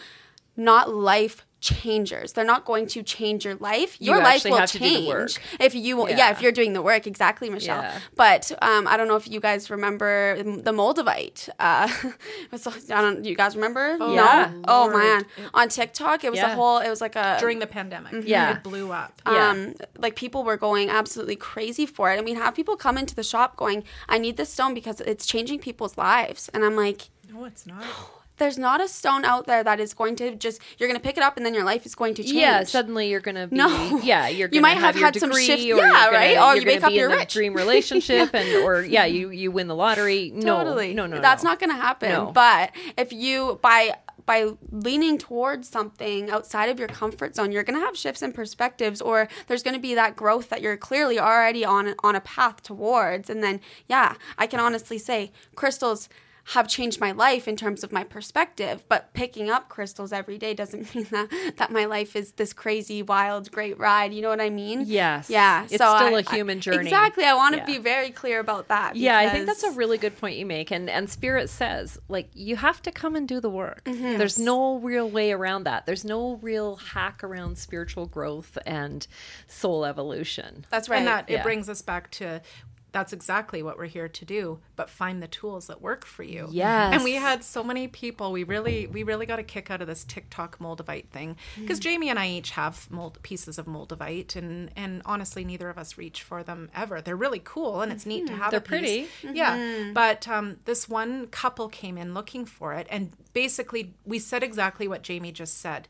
[0.57, 2.33] not life changers.
[2.33, 4.01] They're not going to change your life.
[4.01, 6.17] Your you life will change if you yeah.
[6.17, 6.31] yeah.
[6.31, 7.83] if you're doing the work exactly, Michelle.
[7.83, 8.01] Yeah.
[8.17, 11.49] But um, I don't know if you guys remember the Moldavite.
[11.59, 11.89] Uh,
[12.53, 13.25] I don't.
[13.25, 13.97] You guys remember?
[14.01, 14.51] Oh, yeah.
[14.53, 14.63] No?
[14.69, 16.53] Oh man, on TikTok it was yeah.
[16.53, 16.79] a whole.
[16.79, 18.13] It was like a during the pandemic.
[18.13, 18.29] Mm-hmm.
[18.29, 19.21] Yeah, it blew up.
[19.27, 23.15] Um, like people were going absolutely crazy for it, and we'd have people come into
[23.15, 27.11] the shop going, "I need this stone because it's changing people's lives," and I'm like,
[27.31, 27.85] "No, it's not."
[28.41, 31.17] there's not a stone out there that is going to just you're going to pick
[31.17, 32.35] it up and then your life is going to change.
[32.35, 34.01] Yeah, suddenly you're going to be no.
[34.03, 35.63] yeah, you're you might have, have had some shift.
[35.63, 36.37] Yeah, gonna, right.
[36.39, 37.35] Oh, you wake up you're rich.
[37.35, 40.33] dream relationship and or yeah, you you win the lottery.
[40.35, 40.95] No, totally.
[40.95, 41.51] no, no, That's no.
[41.51, 42.11] not going to happen.
[42.11, 42.33] No.
[42.33, 43.95] But if you by
[44.27, 48.33] by leaning towards something outside of your comfort zone, you're going to have shifts in
[48.33, 52.21] perspectives, or there's going to be that growth that you're clearly already on on a
[52.21, 53.29] path towards.
[53.29, 56.09] And then, yeah, I can honestly say, crystals
[56.51, 58.85] have changed my life in terms of my perspective.
[58.89, 63.03] But picking up crystals every day doesn't mean that that my life is this crazy,
[63.03, 64.13] wild, great ride.
[64.13, 64.85] You know what I mean?
[64.87, 65.31] Yes.
[65.31, 65.65] Yeah.
[65.65, 66.89] It's so still I, a human journey.
[66.89, 67.25] Exactly.
[67.25, 67.67] I want to yeah.
[67.67, 68.97] be very clear about that.
[68.97, 70.71] Yeah, I think that's a really good point you make.
[70.71, 73.85] And and Spirit says like you have to come and do the work.
[73.85, 74.19] Mm-hmm.
[74.19, 75.87] There's no real way around that.
[75.87, 79.07] There's no real hack around spiritual growth and
[79.47, 80.67] soul evolution.
[80.71, 80.99] That's right.
[80.99, 81.39] And that yeah.
[81.39, 82.43] it brings us back to
[82.93, 86.49] that's exactly what we're here to do but find the tools that work for you.
[86.51, 89.81] Yeah and we had so many people we really we really got a kick out
[89.81, 91.37] of this tiktok moldavite thing.
[91.59, 92.01] Because mm.
[92.01, 95.99] jaimi and i each have mold pieces of moldavite and and honestly neither of us
[95.99, 97.01] reach for them ever.
[97.01, 98.43] They're really cool and it's neat to mm-hmm.
[98.43, 99.09] have they're pretty.
[99.23, 99.35] mm-hmm.
[99.35, 104.43] yeah but um, this one couple came in looking for it and basically we said
[104.43, 105.89] exactly what jaimi just said.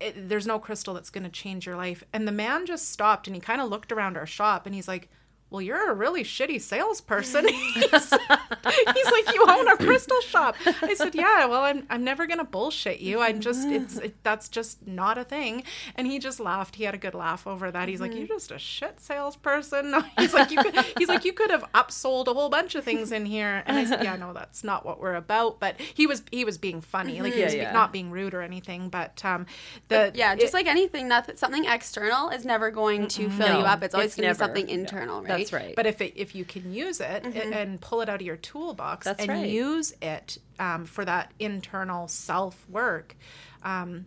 [0.00, 2.02] It, there's no crystal that's going to change your life.
[2.12, 4.88] And the man just stopped and he kind of looked around our shop and he's
[4.88, 5.10] like
[5.50, 7.48] well, you're a really shitty salesperson.
[7.48, 10.54] he's, he's, like, you own a crystal shop.
[10.80, 13.20] I said, yeah, well, I'm, I'm never going to bullshit you.
[13.20, 15.64] I'm just, it's, it, that's just not a thing.
[15.96, 16.76] And he just laughed.
[16.76, 17.88] He had a good laugh over that.
[17.88, 18.10] He's mm-hmm.
[18.10, 19.92] like, you're just a shit salesperson.
[20.18, 23.10] He's like, you could, he's like, you could have upsold a whole bunch of things
[23.10, 23.62] in here.
[23.66, 25.58] And I said, yeah, no, that's not what we're about.
[25.58, 27.20] But he was, he was being funny.
[27.20, 27.72] Like he was yeah.
[27.72, 28.88] not being rude or anything.
[28.88, 29.46] But, um,
[29.88, 33.48] the, but yeah, just it, like anything, nothing, something external is never going to fill
[33.48, 33.82] no, you up.
[33.82, 35.28] It's always going to be something internal, right?
[35.28, 35.74] That's right.
[35.74, 37.52] But if it, if you can use it mm-hmm.
[37.52, 39.48] and pull it out of your toolbox That's and right.
[39.48, 43.16] use it um, for that internal self work,
[43.62, 44.06] um,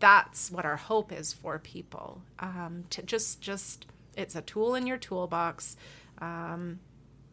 [0.00, 2.22] that's what our hope is for people.
[2.38, 5.76] Um, to just just it's a tool in your toolbox,
[6.18, 6.80] um,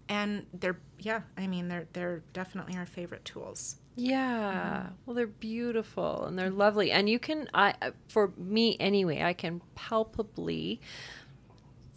[0.08, 1.22] and they're yeah.
[1.38, 3.78] I mean they're they're definitely our favorite tools.
[4.00, 4.84] Yeah.
[4.84, 4.94] Mm-hmm.
[5.06, 6.92] Well, they're beautiful and they're lovely.
[6.92, 7.74] And you can, I,
[8.08, 10.80] for me anyway, I can palpably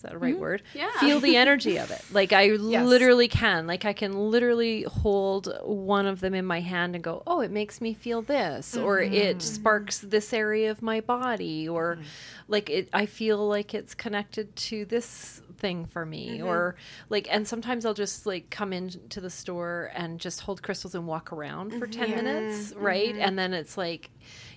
[0.03, 0.41] is that a right mm-hmm.
[0.41, 0.63] word?
[0.75, 0.91] Yeah.
[0.99, 2.01] Feel the energy of it.
[2.13, 3.67] Like I literally can.
[3.67, 7.51] Like I can literally hold one of them in my hand and go, "Oh, it
[7.51, 9.41] makes me feel this," or it mm-hmm.
[9.41, 12.05] sparks this area of my body, or mm-hmm.
[12.49, 12.89] like it.
[12.93, 16.77] I feel like it's connected to this thing for me, or
[17.09, 17.29] like.
[17.31, 21.33] And sometimes I'll just like come into the store and just hold crystals and walk
[21.33, 23.15] around for ten minutes, right?
[23.17, 24.11] And then it's like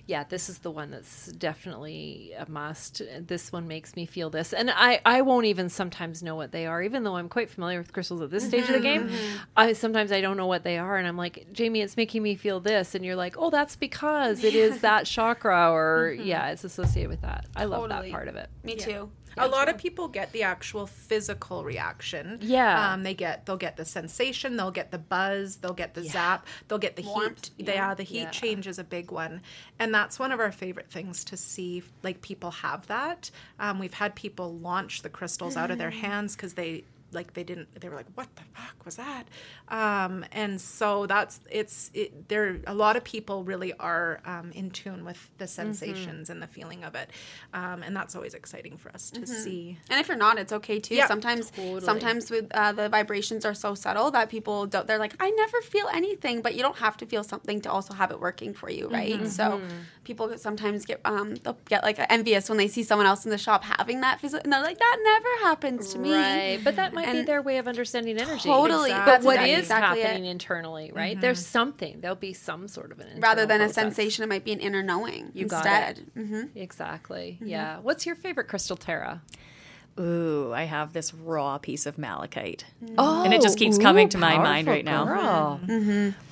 [0.06, 3.02] yeah, this is the one that's definitely a must.
[3.20, 4.52] This one makes me feel this.
[4.52, 7.78] And I, I won't even sometimes know what they are, even though I'm quite familiar
[7.78, 9.08] with crystals at this stage of the game.
[9.08, 9.36] Mm-hmm.
[9.56, 12.36] I sometimes I don't know what they are and I'm like, Jaimi, it's making me
[12.36, 16.24] feel this and you're like, Oh, that's because it is that chakra or mm-hmm.
[16.26, 17.46] yeah, it's associated with that.
[17.56, 18.48] I love that part of it.
[18.62, 19.10] Me too.
[19.36, 22.38] A lot of people get the actual physical reaction.
[22.40, 22.92] Yeah.
[22.92, 26.46] Um, they get they'll get the sensation, they'll get the buzz, they'll get the zap,
[26.68, 27.66] they'll get the Warmth, heat.
[27.68, 28.30] Yeah, the heat Yeah.
[28.30, 29.42] change is a big one,
[29.78, 31.82] and that's one of our favorite things to see.
[32.02, 33.30] Like people have that.
[33.58, 37.44] Um, we've had people launch the crystals out of their hands because they like they
[37.44, 39.26] didn't they were like what the fuck was that
[39.68, 44.70] um, and so that's it's it, there a lot of people really are um, in
[44.70, 47.10] tune with the sensations and the feeling of it
[47.54, 50.78] um, and that's always exciting for us to see And if you're not, it's okay
[50.80, 50.94] too.
[50.94, 54.86] Yeah, sometimes, sometimes with uh, the vibrations are so subtle that people don't.
[54.86, 57.94] They're like, I never feel anything, but you don't have to feel something to also
[57.94, 59.26] have it working for you, right?
[59.28, 59.60] So
[60.04, 63.38] people sometimes get um they'll get like envious when they see someone else in the
[63.38, 66.12] shop having that physical, and they're like, that never happens to me.
[66.12, 66.60] Right.
[66.62, 68.48] But that might be their way of understanding energy.
[68.48, 68.90] Totally.
[68.90, 70.30] But what is exactly- happening it.
[70.30, 71.20] internally, right?
[71.20, 72.00] There's something.
[72.00, 74.60] There'll be some sort of an Rather internal than a sensation, it might be an
[74.60, 75.98] inner knowing You got instead.
[76.16, 76.26] it.
[76.26, 77.38] hmm Exactly.
[77.40, 77.78] Yeah.
[77.80, 79.22] What's your favorite crystal, Tara?
[79.98, 82.66] Ooh, I have this raw piece of malachite.
[82.98, 85.04] Oh, And it just keeps coming to my mind right now.
[85.04, 85.60] Girl.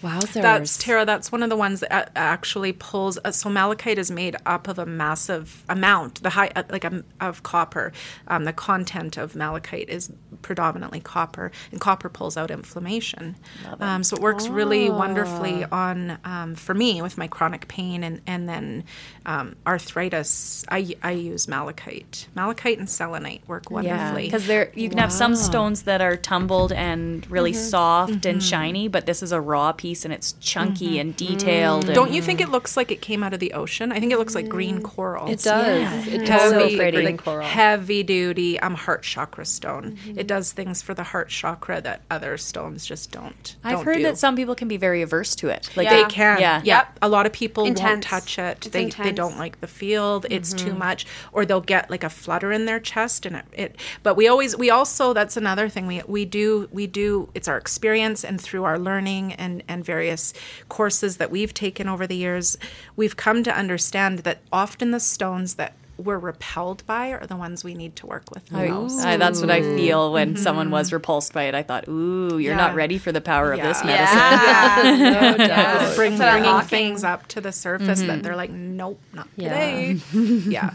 [0.03, 0.35] Wowzers.
[0.43, 1.07] That's Tara.
[1.07, 3.19] That's one of the ones that actually pulls.
[3.25, 7.05] Uh, so malachite is made up of a massive amount, the high uh, like um,
[7.21, 7.93] of copper.
[8.29, 13.37] Um, the content of malachite is predominantly copper, and copper pulls out inflammation.
[13.81, 18.21] Um, so it works really wonderfully on um, for me with my chronic pain and
[18.27, 18.85] and then
[19.25, 20.67] um, arthritis.
[20.69, 22.29] I I use malachite.
[22.35, 24.25] Malachite and selenite work wonderfully.
[24.25, 27.61] because there you can have some stones that are tumbled and really mm-hmm.
[27.61, 28.39] soft and mm-hmm.
[28.41, 31.01] shiny, but this is a raw piece and it's chunky mm-hmm.
[31.01, 31.85] and detailed.
[31.85, 31.89] Mm.
[31.89, 33.93] And Don't you think it looks like it came out of the ocean?
[33.93, 34.85] I think it looks like green mm.
[34.85, 35.29] coral.
[35.29, 36.07] It does.
[36.07, 36.51] It It's does.
[36.51, 36.97] so pretty.
[36.97, 37.47] green like coral.
[37.47, 39.97] heavy duty um heart chakra stone.
[40.17, 43.57] It does things for the heart chakra that other stones just don't.
[43.63, 44.03] I've don't heard do.
[44.05, 45.71] that some people can be very averse to it.
[45.77, 46.09] Like they Yeah.
[46.09, 46.41] can.
[46.41, 46.61] Yeah.
[46.65, 46.75] Yeah.
[46.79, 46.99] Yep.
[47.03, 48.67] A lot of people won't touch it.
[48.67, 50.25] It's they they don't like the feel.
[50.29, 53.44] It's too much, or they'll get like a flutter in their chest, and it.
[53.53, 57.49] It but we always we also that's another thing we we do we do it's
[57.49, 60.33] our experience and through our learning and and various
[60.69, 62.57] courses that we've taken over the years,
[62.97, 67.63] we've come to understand that often the stones that we're repelled by are the ones
[67.63, 69.07] we need to work with the most.
[69.07, 70.43] I- that's what I feel when mm-hmm.
[70.43, 71.55] someone was repulsed by it.
[71.55, 75.37] I thought, "Ooh, you're not ready for the power of this medicine." Yeah.
[75.37, 75.81] no doubt.
[75.83, 78.23] Just bring, That's bringing things up to the surface that mm-hmm.
[78.23, 79.49] they're like, nope, not Yeah.
[79.51, 80.01] today.
[80.13, 80.75] yeah.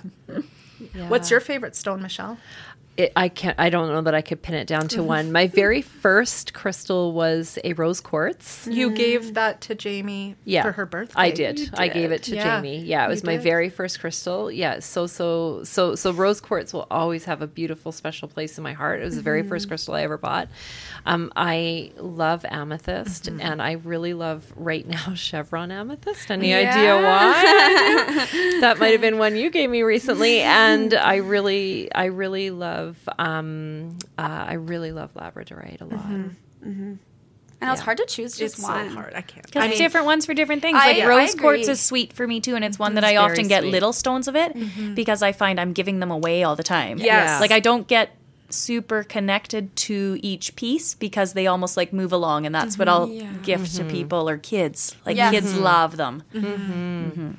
[1.08, 2.38] What's your favorite stone, Michelle?
[3.00, 3.58] It, I can't.
[3.58, 5.32] I don't know that I could pin it down to one.
[5.32, 8.68] My very first crystal was a rose quartz.
[8.70, 11.14] You gave that to Jaimi Yeah, for her birthday.
[11.18, 11.70] I did.
[11.76, 12.86] I gave it to Yeah, Jaimi.
[12.86, 13.44] Yeah, it was you my did.
[13.44, 14.52] very first crystal.
[14.52, 18.64] Yeah, so so so so rose quartz will always have a beautiful special place in
[18.66, 19.00] my heart.
[19.02, 19.70] It was the very first Mm-hmm.
[19.70, 20.50] crystal I ever bought.
[21.06, 23.40] Um, I love amethyst, Mm-hmm.
[23.42, 26.30] and I really love right now chevron amethyst.
[26.32, 26.70] Any Yeah.
[26.70, 28.60] idea why?
[28.62, 32.89] that might have been one you gave me recently, and I really, I really love,
[33.18, 36.06] um, uh, I really love labradorite a lot.
[36.06, 36.94] Mm-hmm.
[37.62, 38.90] I know it's hard to choose just It's one.
[38.90, 39.14] so hard.
[39.14, 39.46] I can't.
[39.46, 40.78] Because I mean, different ones for different things.
[40.82, 43.12] I- Like I rose quartz is sweet for me too, and it's one that It's
[43.14, 43.72] I often get sweet.
[43.72, 44.56] little stones of it
[44.96, 47.00] because I find I'm giving them away all the time.
[47.00, 47.42] Yes.
[47.42, 48.16] Like I don't get
[48.54, 53.28] super connected to each piece because they almost like move along, and that's what mm-hmm.
[53.28, 53.92] I'll gift to mm-hmm.
[53.92, 54.96] people or kids.
[55.06, 55.32] Like Yes.
[55.32, 55.64] kids mm-hmm.
[55.64, 56.24] love them.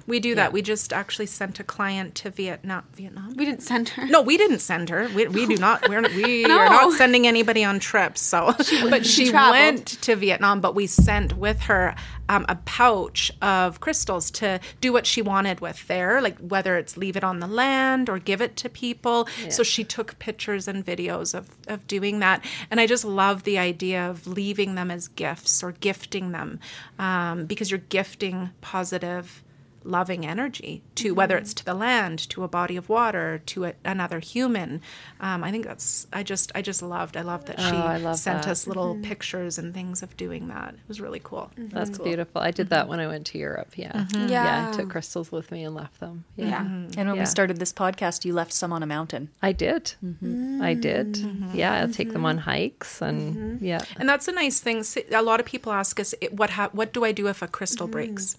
[0.06, 0.52] we do that.
[0.52, 2.84] We just actually sent a client to Vietnam.
[2.94, 3.34] Vietnam?
[3.36, 4.06] We didn't send her.
[4.06, 5.08] No, we didn't send her.
[5.14, 5.88] We, we do not.
[5.88, 6.58] We're, we No.
[6.58, 8.20] are not sending anybody on trips.
[8.20, 8.54] So,
[8.88, 9.52] but she traveled.
[9.52, 10.60] went to Vietnam.
[10.60, 11.94] But we sent with her
[12.28, 16.96] um, a pouch of crystals to do what she wanted with there, like whether it's
[16.96, 19.26] leave it on the land or give it to people.
[19.48, 23.58] So she took pictures and videos of of doing that, and I just love the
[23.58, 26.60] idea of leaving them as gifts or gifting them
[26.98, 29.42] um, because you're gifting positive
[29.84, 31.42] loving energy to whether Mm-hmm.
[31.42, 34.80] it's to the land, to a body of water, to a, another human.
[35.20, 38.18] Um, I think that's I just I just loved I loved that she Oh, love
[38.18, 38.50] sent that.
[38.50, 40.74] us little pictures and things of doing that.
[40.74, 41.50] It was really cool.
[41.56, 42.40] That's beautiful.
[42.40, 43.72] I did that when I went to Europe.
[43.76, 44.06] Yeah.
[44.14, 44.28] yeah.
[44.28, 44.70] Yeah.
[44.72, 46.24] I took crystals with me and left them.
[46.36, 46.46] Yeah.
[46.48, 46.60] Yeah.
[46.60, 47.22] And when Yeah.
[47.22, 49.30] we started this podcast, you left some on a mountain.
[49.42, 49.94] I did.
[50.04, 50.60] Mm-hmm.
[50.62, 51.16] I did.
[51.54, 51.72] Yeah.
[51.80, 53.80] I'll take them on hikes and yeah.
[53.96, 54.84] And that's a nice thing.
[55.12, 57.86] a lot of people ask us, "What ha- what do I do if a crystal
[57.86, 57.92] Mm-hmm.
[57.92, 58.36] breaks?"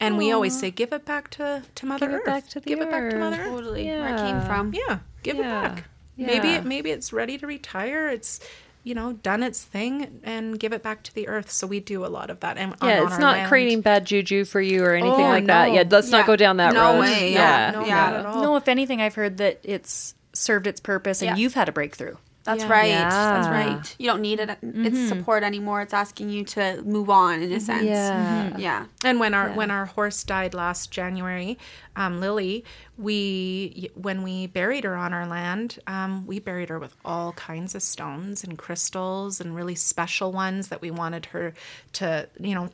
[0.00, 2.24] And we always say, "Give it back to to Mother Give it Earth.
[2.26, 3.16] back to the give it back to.
[3.18, 3.48] Mother Earth.
[3.48, 3.86] Totally.
[3.86, 4.74] Where it came from.
[4.74, 5.42] Yeah, give Yeah.
[5.42, 5.84] it back.
[6.16, 8.08] Maybe it, maybe it's ready to retire.
[8.08, 8.40] It's
[8.82, 11.50] you know done its thing and give it back to the earth.
[11.50, 12.58] So we do a lot of that.
[12.58, 13.48] And Yeah, on it's our not land.
[13.48, 15.72] creating bad juju for you or anything Oh, like that.
[15.72, 17.00] Yeah, let's not go down that No road.
[17.00, 17.32] way.
[17.32, 17.70] Yeah.
[17.70, 17.94] No, Yeah.
[17.94, 18.42] not at all.
[18.42, 21.42] No, if anything, I've heard that it's served its purpose and Yeah.
[21.42, 22.16] you've had a breakthrough.
[22.44, 22.70] That's Yeah.
[22.72, 22.88] right.
[22.88, 23.08] Yeah.
[23.10, 23.96] That's right.
[23.98, 24.58] You don't need it.
[24.62, 25.80] It's support anymore.
[25.80, 27.84] It's asking you to move on in a sense.
[27.84, 28.56] Yeah.
[28.58, 28.86] Yeah.
[29.02, 31.58] And when our when our horse died last January,
[31.96, 32.64] um, Lily,
[32.98, 37.74] we when we buried her on our land, um, we buried her with all kinds
[37.74, 41.54] of stones and crystals and really special ones that we wanted her
[41.94, 42.68] to, you know,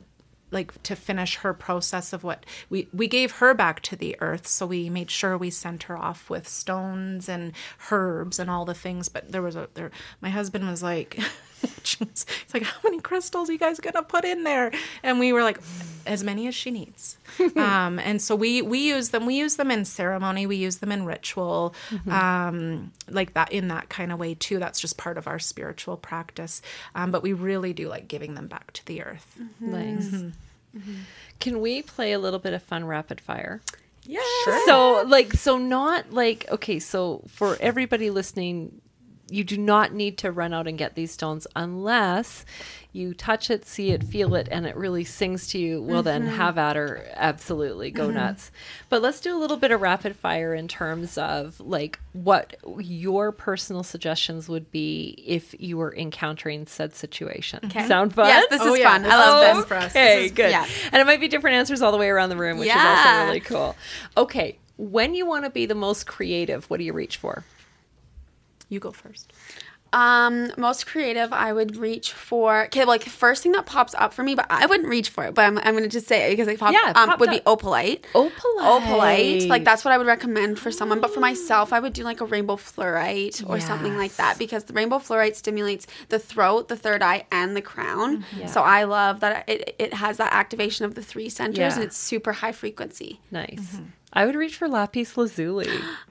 [0.51, 4.47] like to finish her process of what we we gave her back to the earth.
[4.47, 7.53] So we made sure we sent her off with stones and
[7.89, 9.09] herbs and all the things.
[9.09, 9.91] But there was a there.
[10.21, 11.19] My husband was like.
[11.83, 14.71] He's like, how many crystals are you guys gonna put in there?
[15.03, 15.59] And we were like,
[16.05, 17.17] as many as she needs.
[17.55, 19.25] um, and so we we use them.
[19.25, 20.45] We use them in ceremony.
[20.45, 21.75] We use them in ritual,
[22.09, 24.59] um, like that in that kind of way too.
[24.59, 26.61] That's just part of our spiritual practice.
[26.95, 29.39] Um, but we really do like giving them back to the earth.
[29.59, 30.25] Nice.
[31.39, 33.61] Can we play a little bit of fun rapid fire?
[34.03, 34.65] Yeah, sure.
[34.65, 38.80] So, like, so not like, okay, so for everybody listening,
[39.31, 42.45] you do not need to run out and get these stones unless
[42.93, 45.81] you touch it, see it, feel it, and it really sings to you.
[45.81, 46.35] Well, then mm-hmm.
[46.35, 47.07] have at her.
[47.13, 47.89] Absolutely.
[47.89, 48.17] Go mm-hmm.
[48.17, 48.51] nuts.
[48.89, 53.31] But let's do a little bit of rapid fire in terms of like what your
[53.31, 57.71] personal suggestions would be if you were encountering said situation.
[57.71, 58.27] Sound fun?
[58.27, 59.03] Yes, this Oh, is yeah, fun.
[59.03, 59.67] this I love is this.
[59.67, 59.91] for us.
[59.91, 60.51] Okay, This is- good.
[60.51, 60.67] yeah.
[60.91, 63.05] And it might be different answers all the way around the room, which is Yeah.
[63.05, 63.75] also really cool.
[64.17, 67.45] Okay, when you want to be the most creative, what do you reach for?
[68.71, 69.33] You go first.
[69.93, 72.65] Um, most creative, I would reach for.
[72.67, 75.25] Okay, like the first thing that pops up for me, but I wouldn't reach for
[75.25, 75.33] it.
[75.33, 76.73] But I'm, I'm going to just say it because it popped.
[76.73, 77.35] Yeah, it um, would up.
[77.35, 78.03] be opalite.
[78.13, 78.31] Opalite.
[78.59, 81.01] Opalite, like that's what I would recommend for someone.
[81.01, 84.63] But for myself, I would do like a rainbow fluorite or something like that because
[84.63, 88.23] the rainbow fluorite stimulates the throat, the third eye, and the crown.
[88.47, 91.73] So I love that it it has that activation of the three centers Yeah.
[91.73, 93.19] and it's super high frequency.
[93.29, 93.81] Nice.
[94.13, 95.67] I would reach for lapis lazuli.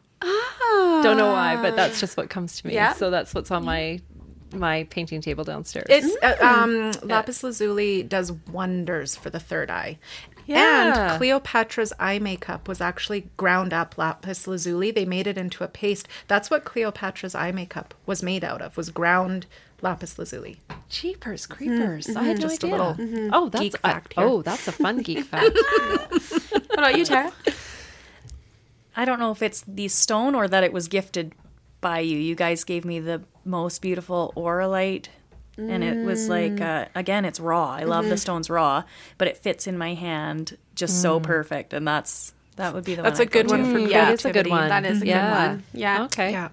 [1.02, 2.74] Don't know why, but that's just what comes to me.
[2.74, 2.92] Yeah.
[2.94, 4.00] So that's what's on my
[4.52, 5.86] my painting table downstairs.
[5.88, 9.98] It's uh, um, lapis lazuli does wonders for the third eye.
[10.46, 11.10] Yeah.
[11.12, 14.90] And Cleopatra's eye makeup was actually ground up lapis lazuli.
[14.90, 16.08] They made it into a paste.
[16.26, 18.76] That's what Cleopatra's eye makeup was made out of.
[18.76, 19.46] Was ground
[19.82, 20.58] lapis lazuli.
[20.88, 22.08] Cheapers, creepers.
[22.16, 23.04] I had Just a no idea.
[23.06, 24.24] little Oh, that's geek I- fact here.
[24.24, 25.56] oh, that's a fun geek fact.
[26.70, 27.32] What about you, Tara?
[29.00, 31.34] I don't know if it's the stone or that it was gifted
[31.80, 32.18] by you.
[32.18, 35.06] You guys gave me the most beautiful auralite.
[35.56, 37.70] And it was like, uh, again, it's raw.
[37.72, 38.84] I love the stones raw,
[39.18, 41.72] but it fits in my hand just so perfect.
[41.74, 43.28] And that's that would be the That's one.
[43.28, 43.64] a good one to.
[43.64, 43.94] for Mm, creativity.
[43.94, 44.68] that is a good one.
[44.68, 45.30] That is a yeah.
[45.30, 45.64] good one.
[45.74, 46.04] Yeah.
[46.04, 46.30] Okay.
[46.32, 46.48] Yeah.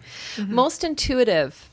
[0.48, 1.70] Most intuitive.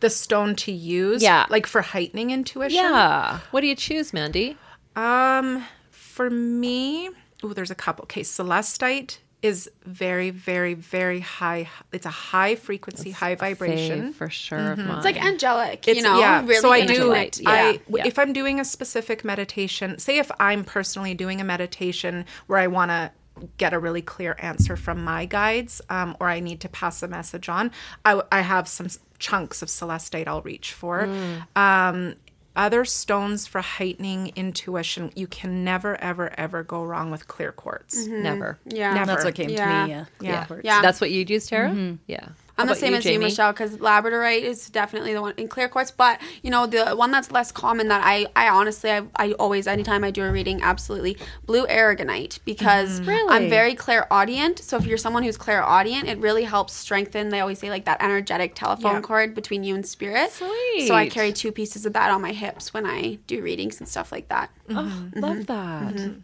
[0.00, 1.46] The stone to use, Yeah.
[1.50, 2.76] like for heightening intuition.
[2.82, 3.38] Yeah.
[3.52, 4.56] What do you choose, Mandy?
[4.96, 7.08] Um, for me,
[7.42, 8.02] oh, there's a couple.
[8.04, 11.68] Okay, celestite is very, very, very high.
[11.92, 14.12] It's a high frequency, high vibration.
[14.12, 14.96] For sure of mine.
[14.96, 16.20] It's like angelic, It's, you know.
[16.20, 16.42] yeah.
[16.42, 17.12] Really so I do.
[17.12, 17.40] angelic.
[17.46, 22.24] I Yeah, if I'm doing a specific meditation, say if I'm personally doing a meditation
[22.46, 23.10] where I want to
[23.56, 27.08] get a really clear answer from my guides, um, or I need to pass a
[27.08, 27.72] message on,
[28.04, 28.86] I have some
[29.18, 31.06] chunks of celestite I'll reach for.
[31.06, 31.56] Mm.
[31.56, 32.14] Um,
[32.54, 38.04] other stones for heightening intuition, you can never, ever, ever go wrong with clear quartz.
[38.04, 38.22] Mm-hmm.
[38.22, 38.58] never.
[38.66, 38.94] Yeah.
[38.94, 39.06] Never.
[39.06, 39.66] That's what came Yeah.
[39.82, 39.90] to me.
[39.92, 40.04] Yeah.
[40.20, 40.44] Yeah.
[40.46, 40.64] Quartz.
[40.64, 40.82] Yeah.
[40.82, 41.70] That's what you'd use, Tara?
[41.70, 41.96] Mm-hmm.
[42.06, 42.28] Yeah.
[42.58, 45.90] I'm the same as you, Michelle, because labradorite is definitely the one in clear quartz.
[45.90, 49.66] But you know, the one that's less common that I, I honestly, I, I always,
[49.66, 53.06] anytime I do a reading, absolutely blue aragonite because mm.
[53.06, 53.28] Really?
[53.30, 54.58] I'm very clairaudient.
[54.58, 57.30] So if you're someone who's clairaudient, it really helps strengthen.
[57.30, 59.00] They always say like that energetic telephone Yeah.
[59.00, 60.30] cord between you and spirit.
[60.30, 63.88] So I carry two pieces of that on my hips when I do readings and
[63.88, 64.50] stuff like that.
[64.70, 64.74] Oh,
[65.14, 65.42] love mm-hmm.
[65.42, 65.94] that.
[65.94, 66.20] Mm-hmm.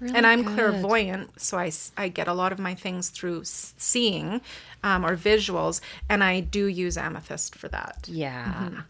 [0.00, 0.54] Really and I'm good.
[0.54, 4.40] clairvoyant, so I, I get a lot of my things through seeing
[4.82, 8.08] um, or visuals, and I do use amethyst for that.
[8.10, 8.82] Yeah.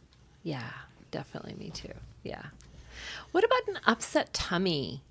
[0.45, 0.71] Yeah.
[1.11, 1.93] Definitely me too.
[2.23, 2.43] Yeah.
[3.33, 5.03] What about an upset tummy?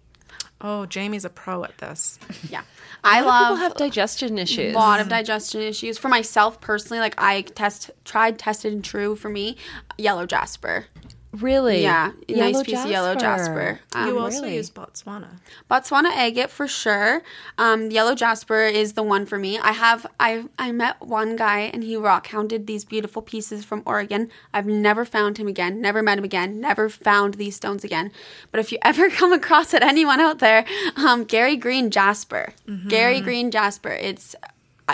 [0.62, 2.20] Oh, Jaimi's a pro at this.
[2.50, 2.64] Yeah,
[3.04, 4.74] I A lot of people have digestion issues.
[4.76, 5.98] a lot of digestion issues.
[5.98, 9.56] For myself personally, like I test, tried, tested, and true for me,
[9.98, 10.88] yellow jasper.
[11.32, 11.84] Really?
[11.84, 13.80] Yeah, a nice piece of yellow jasper.
[13.94, 14.56] Um, you also really?
[14.56, 15.40] use Botswana.
[15.70, 17.22] Botswana agate for sure.
[17.60, 19.60] Um, yellow jasper is the one for me.
[19.60, 23.84] I have I I met one guy and he rock hounded these beautiful pieces from
[23.86, 24.32] Oregon.
[24.56, 25.80] I've never found him again.
[25.80, 26.60] Never met him again.
[26.60, 28.12] Never found these stones again.
[28.52, 30.66] But if you ever come across it, anyone out there,
[30.96, 32.54] um, Gary Green jasper.
[32.88, 33.92] Gary Green jasper.
[33.92, 34.36] It's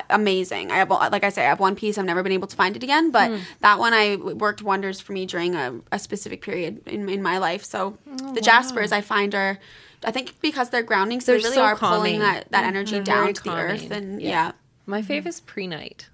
[0.10, 0.72] amazing.
[0.72, 1.98] I have, like I say, I have one piece.
[1.98, 3.38] I've never been able to find it again, but hmm.
[3.62, 7.38] that one I worked wonders for me during a, a specific period in, in my
[7.38, 7.64] life.
[7.64, 9.60] So oh, the jaspers I find are,
[10.04, 12.16] I think because they're grounding, so They're they really so are calming.
[12.16, 12.70] pulling that, that mm-hmm.
[12.70, 13.92] energy down Very to the earth.
[13.92, 14.30] And Yeah.
[14.30, 14.52] yeah.
[14.86, 15.08] My mm-hmm.
[15.08, 16.06] favorite is prehnite.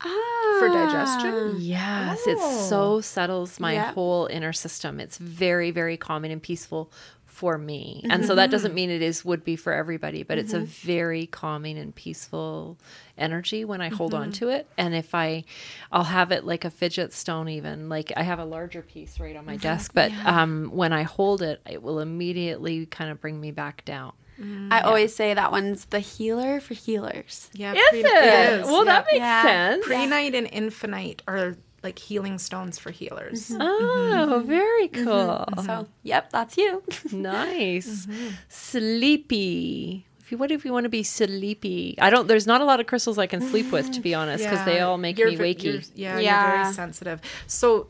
[0.00, 0.56] Ah.
[0.60, 1.56] For digestion?
[1.58, 2.66] Yes, it oh.
[2.68, 5.00] so settles my whole inner system.
[5.00, 6.92] It's very, very calming and peaceful
[7.38, 8.04] for me.
[8.10, 8.50] And so that mm-hmm.
[8.50, 12.78] doesn't mean it is would be for everybody, but it's a very calming and peaceful
[13.18, 14.30] energy when I hold on mm-hmm.
[14.32, 14.68] to it.
[14.76, 15.44] And if I
[15.92, 17.88] I'll have it like a fidget stone even.
[17.88, 19.62] Like I have a larger piece right on my mm-hmm.
[19.62, 23.84] desk, but um when I hold it, it will immediately kind of bring me back
[23.84, 24.12] down.
[24.40, 24.72] Mm-hmm.
[24.72, 27.50] I always say that one's the healer for healers.
[27.54, 28.06] Yeah, Is pre- it?
[28.06, 28.66] It is.
[28.66, 29.42] Well, that makes Yeah.
[29.42, 29.86] sense.
[29.86, 33.52] Prehnite and infinite are like healing stones for healers.
[33.58, 35.44] Oh, very cool.
[35.64, 36.82] So, yep, that's you.
[37.12, 38.06] Nice.
[38.48, 40.07] Sleepy.
[40.28, 41.94] If you, what if you want to be sleepy?
[41.98, 42.28] I don't.
[42.28, 44.80] There's not a lot of crystals I can sleep with, to be honest, because they
[44.80, 45.62] all make You're me wakey.
[45.64, 47.22] you're- yeah, you're very sensitive.
[47.46, 47.86] So,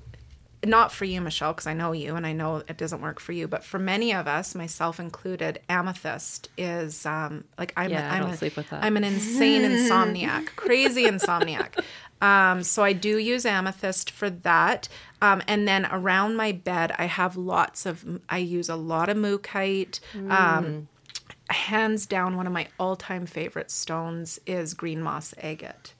[0.64, 3.32] not for you, Michelle, because I know you and I know it doesn't work for
[3.32, 7.90] you, but for many of us, myself included, amethyst is um, like I'm.
[7.90, 8.84] Yeah, I I'm don't a, sleep with that.
[8.84, 11.82] I'm an insane insomniac, crazy insomniac.
[12.20, 14.88] Um, so I do use amethyst for that.
[15.20, 18.20] Um, and then around my bed, I have lots of.
[18.28, 19.98] I use a lot of mookaite.
[20.14, 20.86] Mm.
[21.50, 25.94] Hands down, one of my all-time favorite stones is green moss agate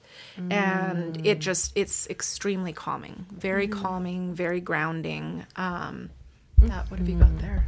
[0.51, 1.25] and Mm.
[1.25, 6.09] it just it's extremely calming very calming very grounding um
[6.57, 7.65] that what have you got there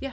[0.00, 0.12] yeah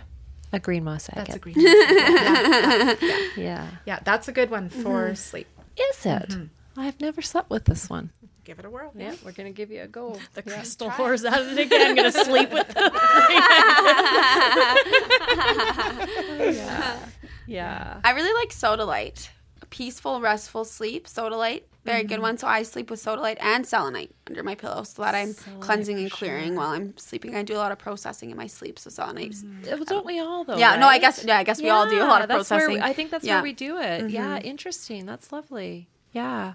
[0.52, 1.42] a green moss that's a agate.
[1.42, 2.98] green moss agate.
[3.02, 3.68] yeah, yeah, yeah.
[3.86, 5.48] yeah that's a good one for sleep
[5.92, 6.36] Is it?
[6.76, 8.10] I've never slept with this one.
[8.46, 10.18] Give it a whirl Yeah, we're gonna give you a go.
[10.34, 11.90] The crystal whores at it again.
[11.90, 12.92] I'm gonna sleep with them.
[16.56, 17.00] Yeah.
[17.48, 18.00] Yeah.
[18.04, 19.30] I really like sodalite.
[19.62, 21.08] A peaceful, restful sleep.
[21.08, 22.08] Sodalite, very Mm-hmm.
[22.08, 22.38] good one.
[22.38, 26.12] So I sleep with sodalite and selenite under my pillow, so that I'm cleansing and
[26.12, 27.36] clearing while I'm sleeping.
[27.36, 29.36] I do a lot of processing in my sleep, so selenite.
[29.66, 30.58] Well, don't we all though?
[30.58, 32.76] Yeah, no, I guess yeah, I guess we all do a lot of that's processing.
[32.76, 33.36] we- I think that's Yeah.
[33.36, 34.10] where we do it.
[34.10, 35.06] Yeah, interesting.
[35.06, 35.88] That's lovely.
[36.16, 36.54] Yeah.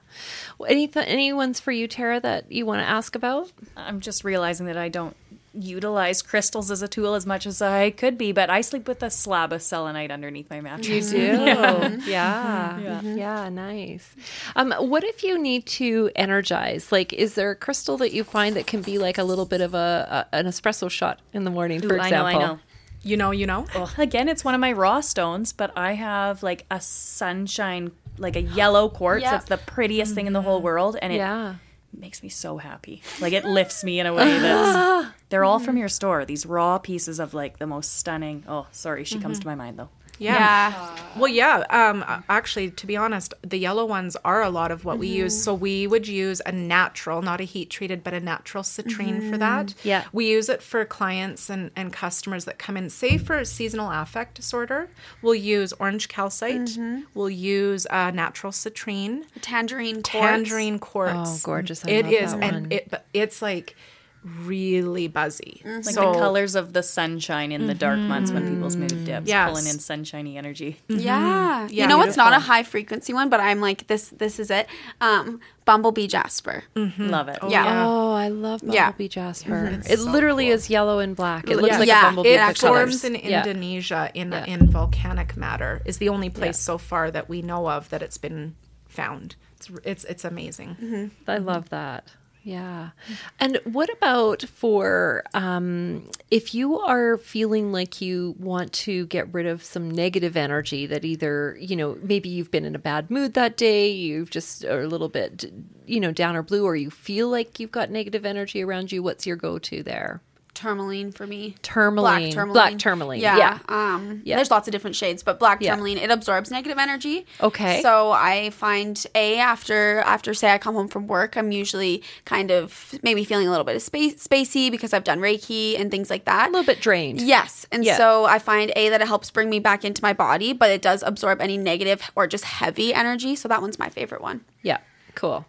[0.56, 3.52] Well, any any ones for you, Tara, that you want to ask about?
[3.76, 5.14] I'm just realizing that I don't
[5.52, 9.02] utilize crystals as a tool as much as I could be, but I sleep with
[9.02, 11.12] a slab of selenite underneath my mattress.
[11.12, 12.00] You do.
[12.06, 12.78] Yeah.
[12.78, 13.00] Yeah.
[13.02, 13.48] yeah.
[13.50, 14.14] nice.
[14.56, 16.90] Um, what if you need to energize?
[16.90, 19.60] Like, is there a crystal that you find that can be like a little bit
[19.60, 22.42] of a, a an espresso shot in the morning, for Ooh, I know, example?
[22.42, 22.58] I know.
[23.02, 26.42] you know you know Well, again, it's one of my raw stones, but I have
[26.42, 29.22] like a sunshine, like a yellow quartz.
[29.22, 29.32] Yeah.
[29.32, 30.66] That's the prettiest thing in the whole mm-hmm.
[30.66, 31.56] world, and it Yeah.
[31.96, 33.02] makes me so happy.
[33.20, 35.08] Like it lifts me in a way that's.
[35.30, 35.64] They're all mm-hmm.
[35.64, 36.24] from your store.
[36.24, 38.44] These raw pieces of like the most stunning.
[38.48, 39.42] Oh, sorry, she comes mm-hmm.
[39.42, 39.90] to my mind though.
[40.20, 40.96] Yeah, Yeah.
[41.18, 44.98] well yeah um actually to be honest the yellow ones are a lot of what
[44.98, 45.34] we use.
[45.44, 49.38] So we would use a natural not a heat treated but a natural citrine for
[49.38, 49.74] that.
[49.82, 50.04] Yeah.
[50.12, 52.90] we use it for clients and, and customers that come in.
[52.90, 54.90] Say for seasonal affect disorder
[55.22, 56.78] we'll use orange calcite.
[57.14, 59.24] We'll use uh, natural citrine.
[59.40, 60.10] Tangerine quartz.
[60.10, 61.14] tangerine quartz.
[61.16, 61.84] Oh, gorgeous.
[61.84, 63.74] I It is, and it but it's like
[64.22, 65.76] really buzzy mm-hmm.
[65.76, 68.54] Like so the colors of the sunshine in the dark months when mm-hmm.
[68.54, 69.48] people's mood dips, Yes.
[69.48, 70.78] pulling in sunshiny energy.
[70.88, 71.66] Yeah.
[71.66, 71.74] Mm-hmm.
[71.74, 74.10] Yeah, you know what's not a high frequency one, but I'm like this.
[74.10, 74.66] This is it.
[75.00, 76.64] Um, Bumblebee Jasper.
[76.74, 77.38] Love it.
[77.40, 77.86] Oh, yeah.
[77.86, 78.86] Oh, I love Yeah.
[78.86, 79.80] bumblebee jasper.
[79.88, 81.48] It literally is yellow and black.
[81.48, 81.78] It looks Yeah.
[81.78, 82.28] like Yeah, a bumblebee.
[82.30, 83.44] it forms in Yeah.
[83.44, 84.44] Indonesia in Yeah.
[84.46, 85.80] in volcanic matter.
[85.84, 88.56] Is the only place so far that we know of that it's been
[88.88, 89.36] found.
[89.56, 91.10] It's it's, it's amazing.
[91.28, 92.04] I love that.
[92.42, 92.90] Yeah.
[93.38, 99.46] And what about for um, if you are feeling like you want to get rid
[99.46, 103.34] of some negative energy that either, you know, maybe you've been in a bad mood
[103.34, 105.52] that day, you've just are a little bit,
[105.86, 109.02] you know, down or blue, or you feel like you've got negative energy around you,
[109.02, 110.22] what's your go to there?
[110.54, 111.54] Tourmaline for me.
[111.62, 112.22] Tourmaline.
[112.22, 112.52] Black tourmaline.
[112.72, 113.20] Black tourmaline.
[113.20, 113.36] Yeah.
[113.36, 113.58] Yeah.
[113.68, 114.36] Um, Yeah.
[114.36, 115.70] There's lots of different shades, but black Yeah.
[115.74, 117.26] tourmaline it absorbs negative energy.
[117.40, 117.80] Okay.
[117.82, 122.50] So I find a after after say I come home from work, I'm usually kind
[122.50, 126.10] of maybe feeling a little bit of space spacey because I've done Reiki and things
[126.10, 126.48] like that.
[126.48, 127.20] A little bit drained.
[127.20, 127.66] Yes.
[127.72, 127.96] And Yeah.
[127.96, 130.82] so I find A that it helps bring me back into my body, but it
[130.82, 133.36] does absorb any negative or just heavy energy.
[133.36, 134.40] So that one's my favorite one.
[134.62, 134.78] Yeah.
[135.14, 135.44] Cool.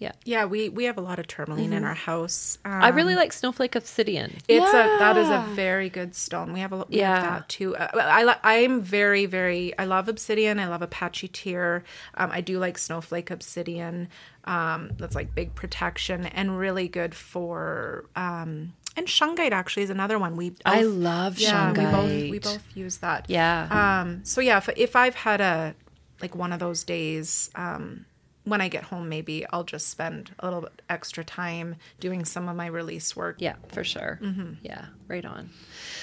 [0.00, 0.12] Yeah.
[0.24, 2.58] Yeah, we we have a lot of tourmaline in our house.
[2.64, 4.38] Um, I really like Snowflake Obsidian.
[4.48, 6.52] It's a that is a very good stone.
[6.54, 7.14] We have a we Yeah.
[7.14, 7.76] have that too.
[7.76, 10.58] Uh, I I'm very very I love obsidian.
[10.58, 11.84] I love Apache tear.
[12.14, 14.08] Um, I do like snowflake obsidian.
[14.46, 18.06] Um, that's like big protection and really good for.
[18.16, 20.34] Um, and shungite actually is another one.
[20.34, 23.26] We I both- love yeah, we both we both use that.
[23.28, 24.00] Yeah.
[24.00, 25.74] Um, so yeah, if, if I've had a
[26.22, 28.06] like one of those days, um,
[28.44, 32.48] when I get home, maybe I'll just spend a little bit extra time doing some
[32.48, 33.36] of my release work.
[33.38, 34.18] Yeah, for sure.
[34.22, 34.54] Mm-hmm.
[34.62, 35.50] Yeah, right on.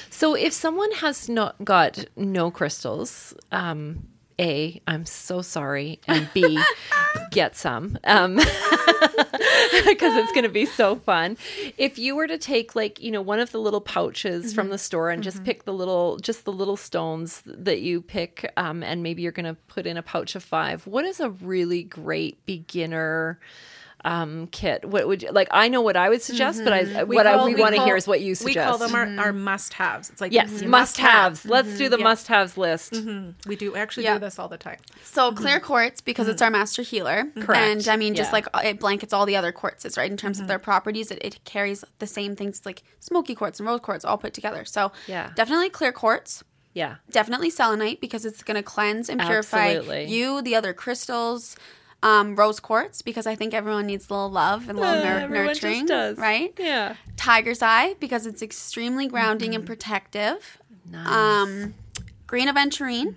[0.09, 4.07] So if someone has not got no crystals, um,
[4.39, 6.59] A, I'm so sorry, and B,
[7.31, 7.97] get some.
[8.03, 8.39] Um
[9.85, 11.37] because it's going to be so fun.
[11.77, 14.77] If you were to take like, you know, one of the little pouches from the
[14.77, 19.03] store and just pick the little just the little stones that you pick um and
[19.03, 22.45] maybe you're going to put in a pouch of 5, what is a really great
[22.45, 23.39] beginner
[24.05, 27.11] um kit what would you like i know what i would suggest but i mm-hmm.
[27.11, 29.25] what i call- we, want to hear is what you suggest We call them our,
[29.25, 30.11] our must-haves.
[30.11, 31.49] It's like yes you must haves have.
[31.49, 31.77] let's mm-hmm.
[31.77, 32.03] do the Yeah.
[32.03, 33.31] must haves list mm-hmm.
[33.49, 34.13] We do actually Yeah.
[34.13, 34.77] do this all the time.
[35.03, 37.25] So clear quartz because it's our master healer.
[37.39, 37.49] Correct.
[37.49, 38.33] And I mean, just Yeah.
[38.33, 40.09] like it blankets all the other quartzes, right?
[40.11, 43.67] In terms of their properties, it, it carries the same things like smoky quartz and
[43.67, 44.63] rose quartz all put together.
[44.65, 45.31] So Yeah.
[45.35, 46.43] definitely clear quartz.
[46.73, 50.05] yeah Definitely selenite because it's going to cleanse and purify Absolutely.
[50.05, 51.55] you, the other crystals.
[52.03, 55.19] Um, rose quartz because I think everyone needs a little love and a little Uh,
[55.27, 56.17] nur- nurturing, does.
[56.17, 56.53] right?
[56.59, 60.59] yeah Tiger's eye because it's extremely grounding and protective.
[60.93, 61.73] Um,
[62.27, 63.15] green aventurine.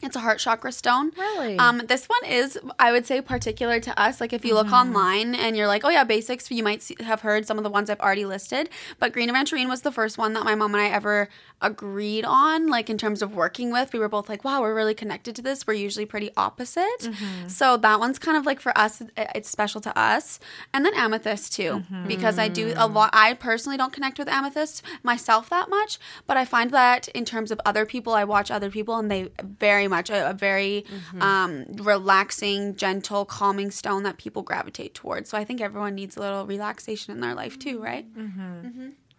[0.00, 1.10] It's a heart chakra stone.
[1.18, 1.58] Really?
[1.58, 4.20] Um, this one is, I would say, particular to us.
[4.20, 7.22] Like if you look online and you're like, oh yeah, basics, you might see, have
[7.22, 8.68] heard some of the ones I've already listed.
[9.00, 11.28] But green aventurine was the first one that my mom and I ever
[11.60, 12.66] agreed on.
[12.68, 15.42] Like in terms of working with, we were both like, wow, we're really connected to
[15.42, 15.66] this.
[15.66, 17.00] We're usually pretty opposite.
[17.00, 17.48] Mm-hmm.
[17.48, 20.40] So that one's kind of like for us, it's special to us.
[20.72, 22.06] And then amethyst too, mm-hmm.
[22.06, 23.10] because I do a lot.
[23.12, 27.50] I personally don't connect with amethyst myself that much, but I find that in terms
[27.50, 31.22] of other people, I watch other people and they very much a, a very mm-hmm.
[31.22, 35.30] um, relaxing, gentle, calming stone that people gravitate towards.
[35.30, 38.06] So I think everyone needs a little relaxation in their life too, right?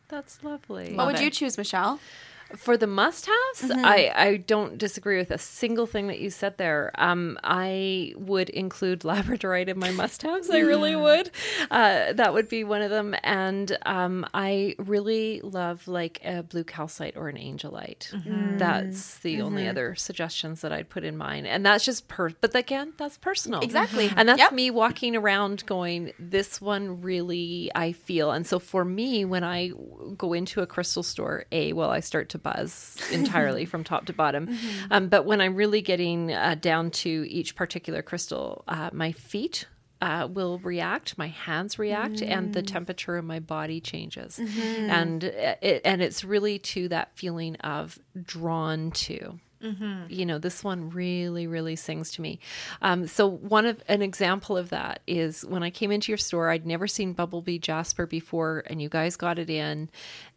[0.09, 1.99] That's lovely What would you choose, Michelle?
[2.55, 3.35] For the must haves,
[3.71, 3.85] Mm-hmm.
[3.85, 6.91] I, I don't disagree with a single thing that you said there.
[6.95, 10.49] Um, I would include labradorite in my must haves.
[10.49, 11.29] I really would.
[11.69, 13.15] Uh, that would be one of them.
[13.23, 18.11] And um, I really love like a blue calcite or an angelite.
[18.11, 18.57] Mm-hmm.
[18.57, 21.45] That's the only other suggestions that I'd put in mine.
[21.45, 23.59] And that's just per, but again, that's personal.
[23.61, 24.09] Exactly.
[24.15, 24.53] And that's Yep.
[24.53, 28.31] me walking around going, this one really I feel.
[28.31, 29.71] And so for me, when I
[30.17, 34.13] go into a crystal store, A, well, I start to buzz entirely from top to
[34.13, 34.57] bottom.
[34.91, 39.67] Um, but when I'm really getting uh, down to each particular crystal, uh, my feet
[40.01, 45.81] uh, will react, my hands react, and the temperature of my body changes, and it,
[45.83, 49.39] and it's really to that feeling of drawn to.
[50.07, 52.39] You know, this one really, really sings to me.
[52.81, 56.49] Um, so one of an example of that is when I came into your store,
[56.49, 59.89] I'd never seen Bumblebee Jasper before, and you guys got it in,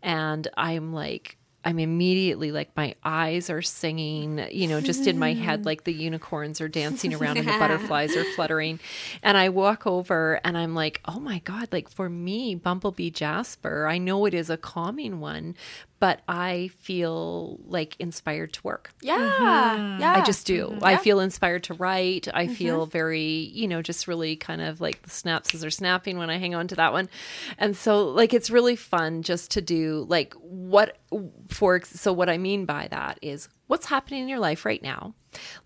[0.02, 1.36] and I'm like.
[1.64, 5.66] I'm immediately like my eyes are singing, you know, just in my head, hmm.
[5.66, 8.80] like the unicorns are dancing around and the butterflies are fluttering.
[9.22, 13.86] And I walk over and I'm like, oh my God, like for me, Bumblebee Jasper,
[13.86, 15.54] I know it is a calming one,
[16.02, 18.92] but I feel like inspired to work.
[19.02, 19.14] Yeah.
[19.18, 20.00] Mm-hmm.
[20.00, 20.14] Yeah.
[20.14, 20.66] I just do.
[20.66, 20.84] Mm-hmm.
[20.84, 22.26] I feel inspired to write.
[22.34, 22.54] I mm-hmm.
[22.54, 26.38] feel very, you know, just really kind of like the synapses are snapping when I
[26.38, 27.08] hang on to that one.
[27.56, 30.98] And so, like, it's really fun just to do like what
[31.46, 31.80] for.
[31.84, 35.14] So, what I mean by that is what's happening in your life right now.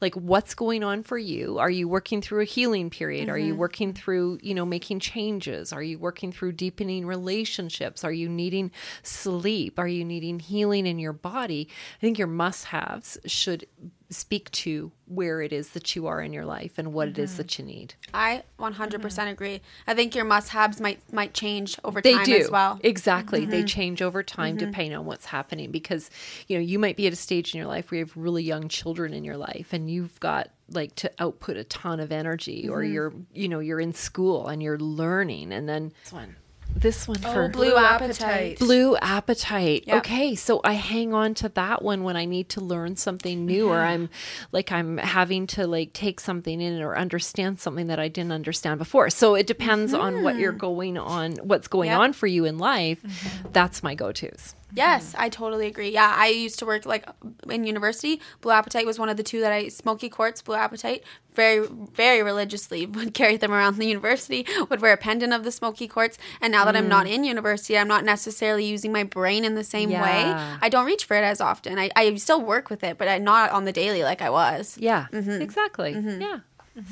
[0.01, 1.59] Like, what's going on for you?
[1.59, 3.29] Are you working through a healing period?
[3.29, 3.61] Are you mm-hmm.
[3.61, 5.73] working through, you know, making changes?
[5.73, 8.05] Are you working through deepening relationships?
[8.05, 8.71] Are you needing
[9.03, 9.79] sleep?
[9.79, 11.69] Are you needing healing in your body?
[11.99, 13.67] I think your must haves should
[14.11, 17.31] speak to where it is that you are in your life and what it is
[17.31, 17.37] mm-hmm.
[17.39, 17.95] that you need.
[18.15, 19.29] I 100% mm-hmm.
[19.29, 19.61] agree.
[19.87, 22.37] I think your must-haves might might change over They time do.
[22.37, 22.81] as well.
[22.83, 23.45] Exactly.
[23.45, 23.67] They mm-hmm.
[23.67, 26.11] change over time depending on what's happening because,
[26.49, 28.43] you know, you might be at a stage in your life where you have really
[28.43, 32.69] young children in your life and you've got like to output a ton of energy
[32.69, 36.37] or you're, you know, you're in school and you're learning and then this one
[36.75, 38.59] this one oh, for Blue, apatite.
[38.59, 39.85] Blue Apatite.
[39.87, 39.99] Yeah.
[39.99, 43.69] Okay, so I hang on to that one when I need to learn something new
[43.69, 44.11] or I'm
[44.53, 48.79] like I'm having to like take something in or understand something that I didn't understand
[48.79, 49.11] before.
[49.11, 50.59] So it depends on what you're mm-hmm.
[50.59, 51.99] going on, what's going Yep.
[51.99, 53.03] on for you in life.
[53.03, 53.49] Mm-hmm.
[53.53, 54.55] That's my go-tos.
[54.73, 55.91] Yes, I totally agree.
[55.91, 57.09] Yeah, I used to work like
[57.49, 58.21] in university.
[58.41, 61.03] Blue Apatite was one of the two that I Smoky Quartz, Blue Apatite,
[61.35, 64.47] very very religiously would carry them around the university.
[64.69, 66.19] Would wear a pendant of the Smoky Quartz.
[66.41, 67.13] And now that I'm not mm.
[67.13, 70.03] in university, I'm not necessarily using my brain in the same Yeah.
[70.03, 70.59] way.
[70.61, 71.79] I don't reach for it as often.
[71.79, 74.77] I, I still work with it, but I'm not on the daily like I was.
[74.79, 75.43] Yeah, mm-hmm.
[75.43, 75.95] exactly.
[75.95, 76.21] Mm-hmm.
[76.21, 76.41] Yeah.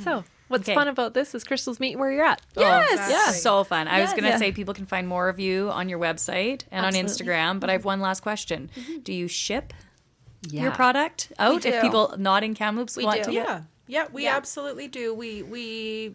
[0.03, 0.75] So what's Okay.
[0.75, 2.41] fun about this is Crystal's meeting where you're at.
[2.57, 3.11] Yes.
[3.11, 3.89] Yeah, so fun.
[3.89, 4.39] I was going to Yeah.
[4.39, 7.75] say people can find more of you on your website and on Instagram, but I
[7.75, 7.89] have mm-hmm.
[7.89, 8.71] one last question.
[8.77, 9.01] Mm-hmm.
[9.01, 9.73] Do you ship
[10.51, 13.31] your product out if people not in Kamloops want do.
[13.31, 13.33] to?
[13.33, 13.61] Yeah.
[13.87, 14.37] Yeah, we Yeah.
[14.37, 15.13] absolutely do.
[15.15, 16.15] We we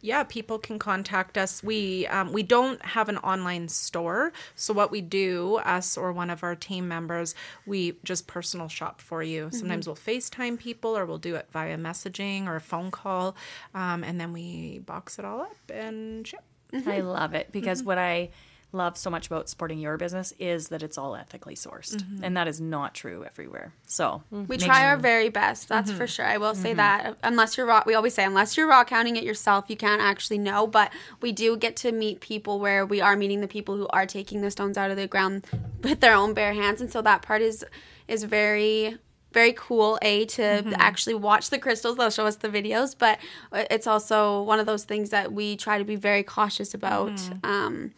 [0.00, 1.62] yeah, people can contact us.
[1.62, 6.30] We um, we don't have an online store, so what we do, us or one
[6.30, 7.34] of our team members,
[7.66, 9.48] we just personal shop for you.
[9.52, 13.36] Sometimes we'll FaceTime people, or we'll do it via messaging or a phone call,
[13.74, 16.40] um, and then we box it all up and ship.
[16.86, 18.30] I love it because what I
[18.72, 22.24] love so much about supporting your business is that it's all ethically sourced, mm-hmm.
[22.24, 23.72] and that is not true everywhere.
[23.86, 24.46] So mm-hmm.
[24.46, 25.68] We try our very best.
[25.68, 26.06] That's for mm-hmm.
[26.06, 26.26] sure.
[26.26, 27.16] I will say that.
[27.22, 30.66] Unless you're raw, we always say unless you're rockhounding it yourself, you can't actually know.
[30.66, 34.06] But we do get to meet people where we are meeting the people who are
[34.06, 35.44] taking the stones out of the ground
[35.82, 37.64] with their own bare hands, and so that part is
[38.08, 38.98] is very
[39.32, 43.18] very cool a to actually watch the crystals they'll show us the videos but
[43.52, 47.20] uh, it's also one of those things that we try to be very cautious about
[47.44, 47.92] um,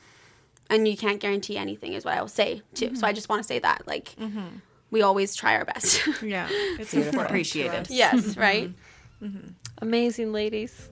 [0.73, 3.15] and you can't guarantee anything is what i will say too so i mm-hmm.
[3.15, 4.41] just want to say that like mm-hmm.
[4.91, 7.27] we always try our best Yeah, it's important.
[7.27, 7.89] appreciated.
[7.91, 8.41] yes mm-hmm.
[8.41, 8.73] right
[9.79, 10.91] Amazing ladies.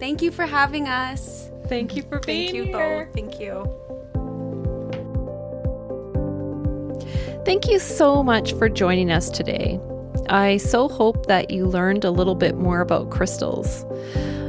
[0.00, 2.72] thank you for having us Thank you for being Thank you, here.
[2.72, 3.12] though.
[3.12, 3.68] Thank you.
[7.44, 9.78] Thank you so much for joining us today.
[10.30, 13.84] I so hope that you learned a little bit more about crystals.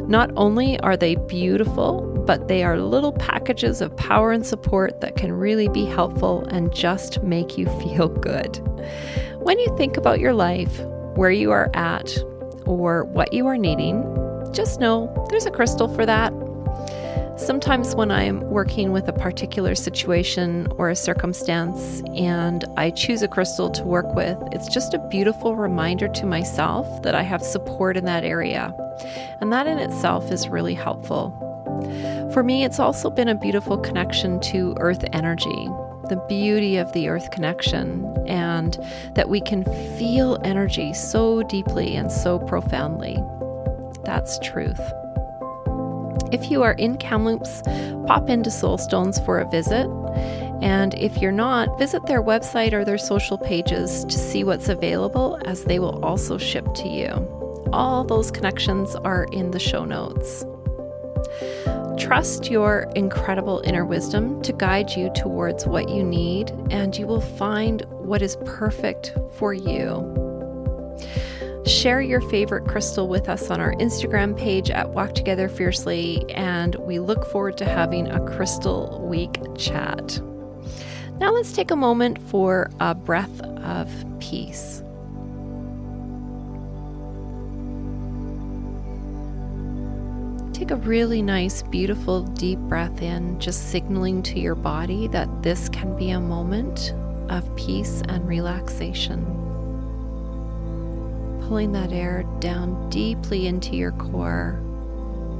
[0.08, 5.16] Not only are they beautiful, but they are little packages of power and support that
[5.16, 8.58] can really be helpful and just make you feel good.
[9.40, 10.80] When you think about your life,
[11.16, 12.16] where you are at,
[12.68, 14.04] or what you are needing,
[14.54, 16.32] just know there's a crystal for that.
[17.36, 23.28] Sometimes, when I'm working with a particular situation or a circumstance and I choose a
[23.28, 27.98] crystal to work with, it's just a beautiful reminder to myself that I have support
[27.98, 28.72] in that area.
[29.42, 31.48] And that in itself is really helpful.
[32.34, 35.68] For me, it's also been a beautiful connection to earth energy,
[36.10, 38.78] the beauty of the earth connection, and
[39.16, 39.64] that we can
[39.98, 43.18] feel energy so deeply and so profoundly.
[44.04, 44.80] That's truth.
[46.32, 47.64] If you are in Kamloops,
[48.06, 49.88] pop into Soulstones for a visit.
[50.62, 55.40] And if you're not, visit their website or their social pages to see what's available,
[55.46, 57.10] as they will also ship to you.
[57.74, 60.46] All those connections are in the show notes.
[62.00, 67.22] Trust your incredible inner wisdom to guide you towards what you need, and you will
[67.22, 70.16] find what is perfect for you.
[71.66, 76.76] Share your favorite crystal with us on our Instagram page at Walk Together Fiercely, and
[76.76, 80.20] we look forward to having a Crystal Week chat.
[81.20, 84.82] Now, let's take a moment for a breath of peace.
[90.70, 95.68] Take a really nice, beautiful, deep breath in, just signaling to your body that this
[95.68, 96.94] can be a moment
[97.28, 99.26] of peace and relaxation
[101.42, 104.60] pulling that air down deeply into your core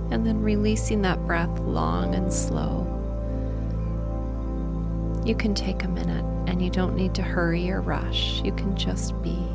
[0.10, 2.88] and then releasing that breath long and slow.
[5.24, 8.42] You can take a minute and you don't need to hurry or rush.
[8.42, 9.49] You can just be.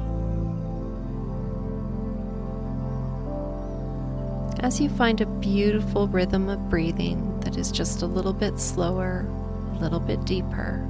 [4.64, 9.26] As you find a beautiful rhythm of breathing that is just a little bit slower,
[9.74, 10.82] a little bit deeper,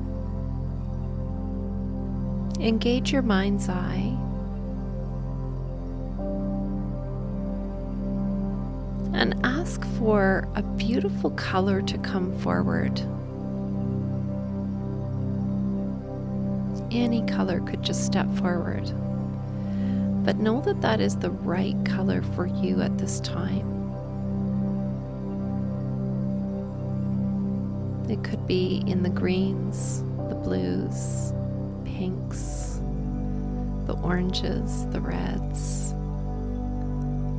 [2.60, 4.16] engage your mind's eye
[9.12, 13.00] and ask for a beautiful color to come forward.
[16.92, 18.88] Any color could just step forward
[20.24, 23.70] but know that that is the right color for you at this time.
[28.08, 31.32] It could be in the greens, the blues,
[31.84, 32.80] pinks,
[33.86, 35.92] the oranges, the reds.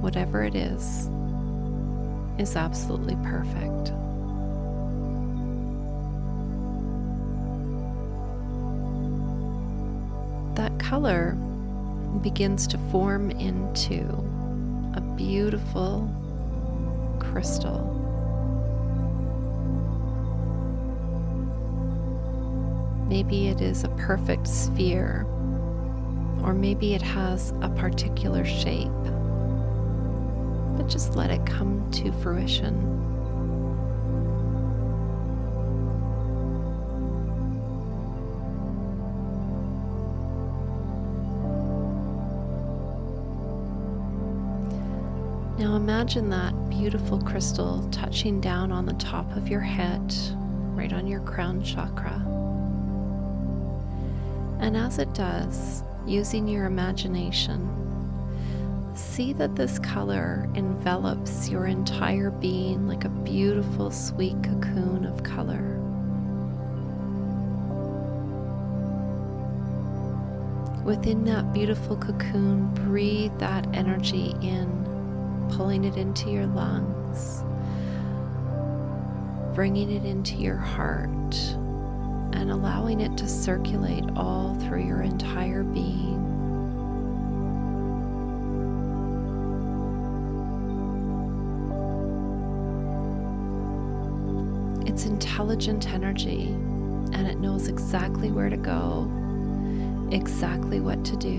[0.02, 1.10] Whatever it is,
[2.38, 3.94] is absolutely perfect.
[10.56, 11.36] That color
[12.20, 14.02] begins to form into
[14.96, 16.10] a beautiful
[17.20, 17.92] crystal.
[23.08, 25.26] Maybe it is a perfect sphere,
[26.44, 28.90] or maybe it has a particular shape.
[30.76, 32.95] But just let it come to fruition.
[45.96, 50.14] Imagine that beautiful crystal touching down on the top of your head,
[50.76, 52.22] right on your crown chakra.
[54.60, 57.62] And as it does, using your imagination,
[58.94, 65.80] see that this color envelops your entire being like a beautiful, sweet cocoon of color.
[70.84, 74.85] Within that beautiful cocoon, breathe that energy in
[75.52, 77.44] pulling it into your lungs,
[79.56, 81.36] bringing it into your heart,
[82.34, 86.22] and allowing it to circulate all through your entire being.
[94.86, 96.48] It's intelligent energy
[97.14, 99.10] and it knows exactly where to go,
[100.12, 101.38] exactly what to do,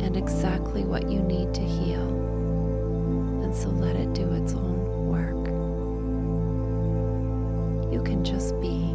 [0.00, 2.23] and exactly what you need to heal
[3.54, 5.46] so let it do its own work.
[7.92, 8.92] You can just be.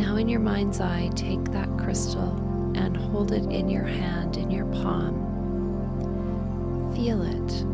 [0.00, 2.30] Now, in your mind's eye, take that crystal
[2.76, 5.24] and hold it in your hand, in your palm.
[6.94, 7.64] Feel it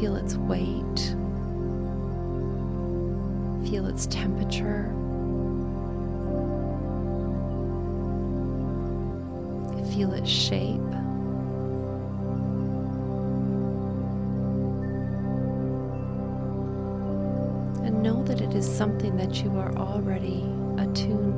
[0.00, 1.14] Feel its weight.
[3.68, 4.86] Feel its temperature.
[9.92, 10.80] Feel its shape.
[17.84, 20.46] And know that it is something that you are already
[20.78, 21.29] attuned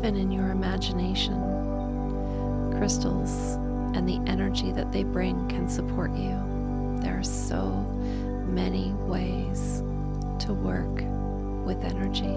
[0.00, 1.36] even in your imagination,
[2.78, 3.56] crystals
[3.94, 6.40] and the energy that they bring can support you.
[7.02, 7.68] There are so
[8.48, 9.82] many ways
[10.38, 11.04] to work
[11.66, 12.34] with energy.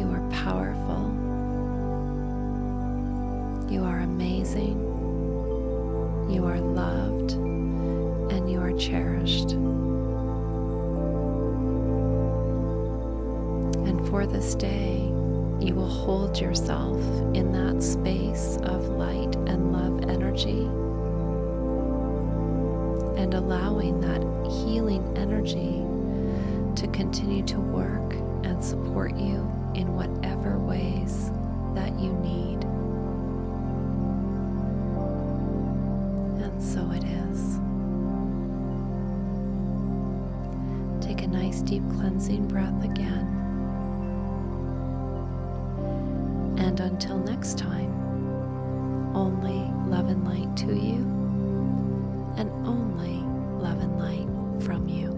[0.00, 1.12] You are powerful.
[3.70, 4.80] You are amazing.
[6.30, 9.50] You are loved and you are cherished.
[14.32, 14.96] This day,
[15.60, 16.98] you will hold yourself
[17.34, 20.62] in that space of light and love energy
[23.20, 25.84] and allowing that healing energy
[26.80, 28.14] to continue to work
[28.44, 31.30] and support you in whatever ways
[31.74, 32.64] that you need.
[36.42, 37.58] And so it is.
[41.06, 43.41] Take a nice deep cleansing breath again.
[46.72, 47.92] And until next time,
[49.14, 51.02] only love and light to you,
[52.38, 53.18] and only
[53.62, 55.10] love and light from you.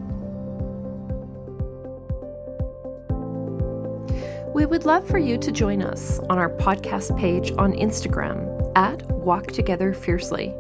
[4.53, 9.09] We would love for you to join us on our podcast page on Instagram at
[9.13, 10.53] Walk Together Fiercely.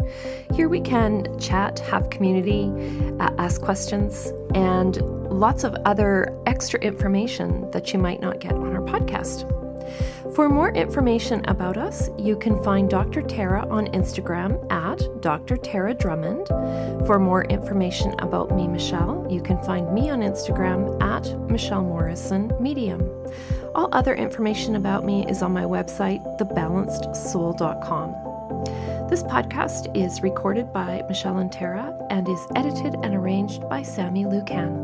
[0.54, 2.70] Here we can chat, have community,
[3.18, 8.76] uh, ask questions, and lots of other extra information that you might not get on
[8.76, 9.50] our podcast.
[10.34, 13.22] For more information about us, you can find Dr.
[13.22, 15.56] Tara on Instagram at Dr.
[15.56, 16.48] Tara Drummond.
[17.06, 22.52] For more information about me, Michelle, you can find me on Instagram at Michelle Morrison
[22.58, 23.08] Medium.
[23.76, 29.08] All other information about me is on my website, thebalancedsoul.com.
[29.08, 34.24] This podcast is recorded by Michelle and Tara and is edited and arranged by Sammy
[34.24, 34.83] Lucan.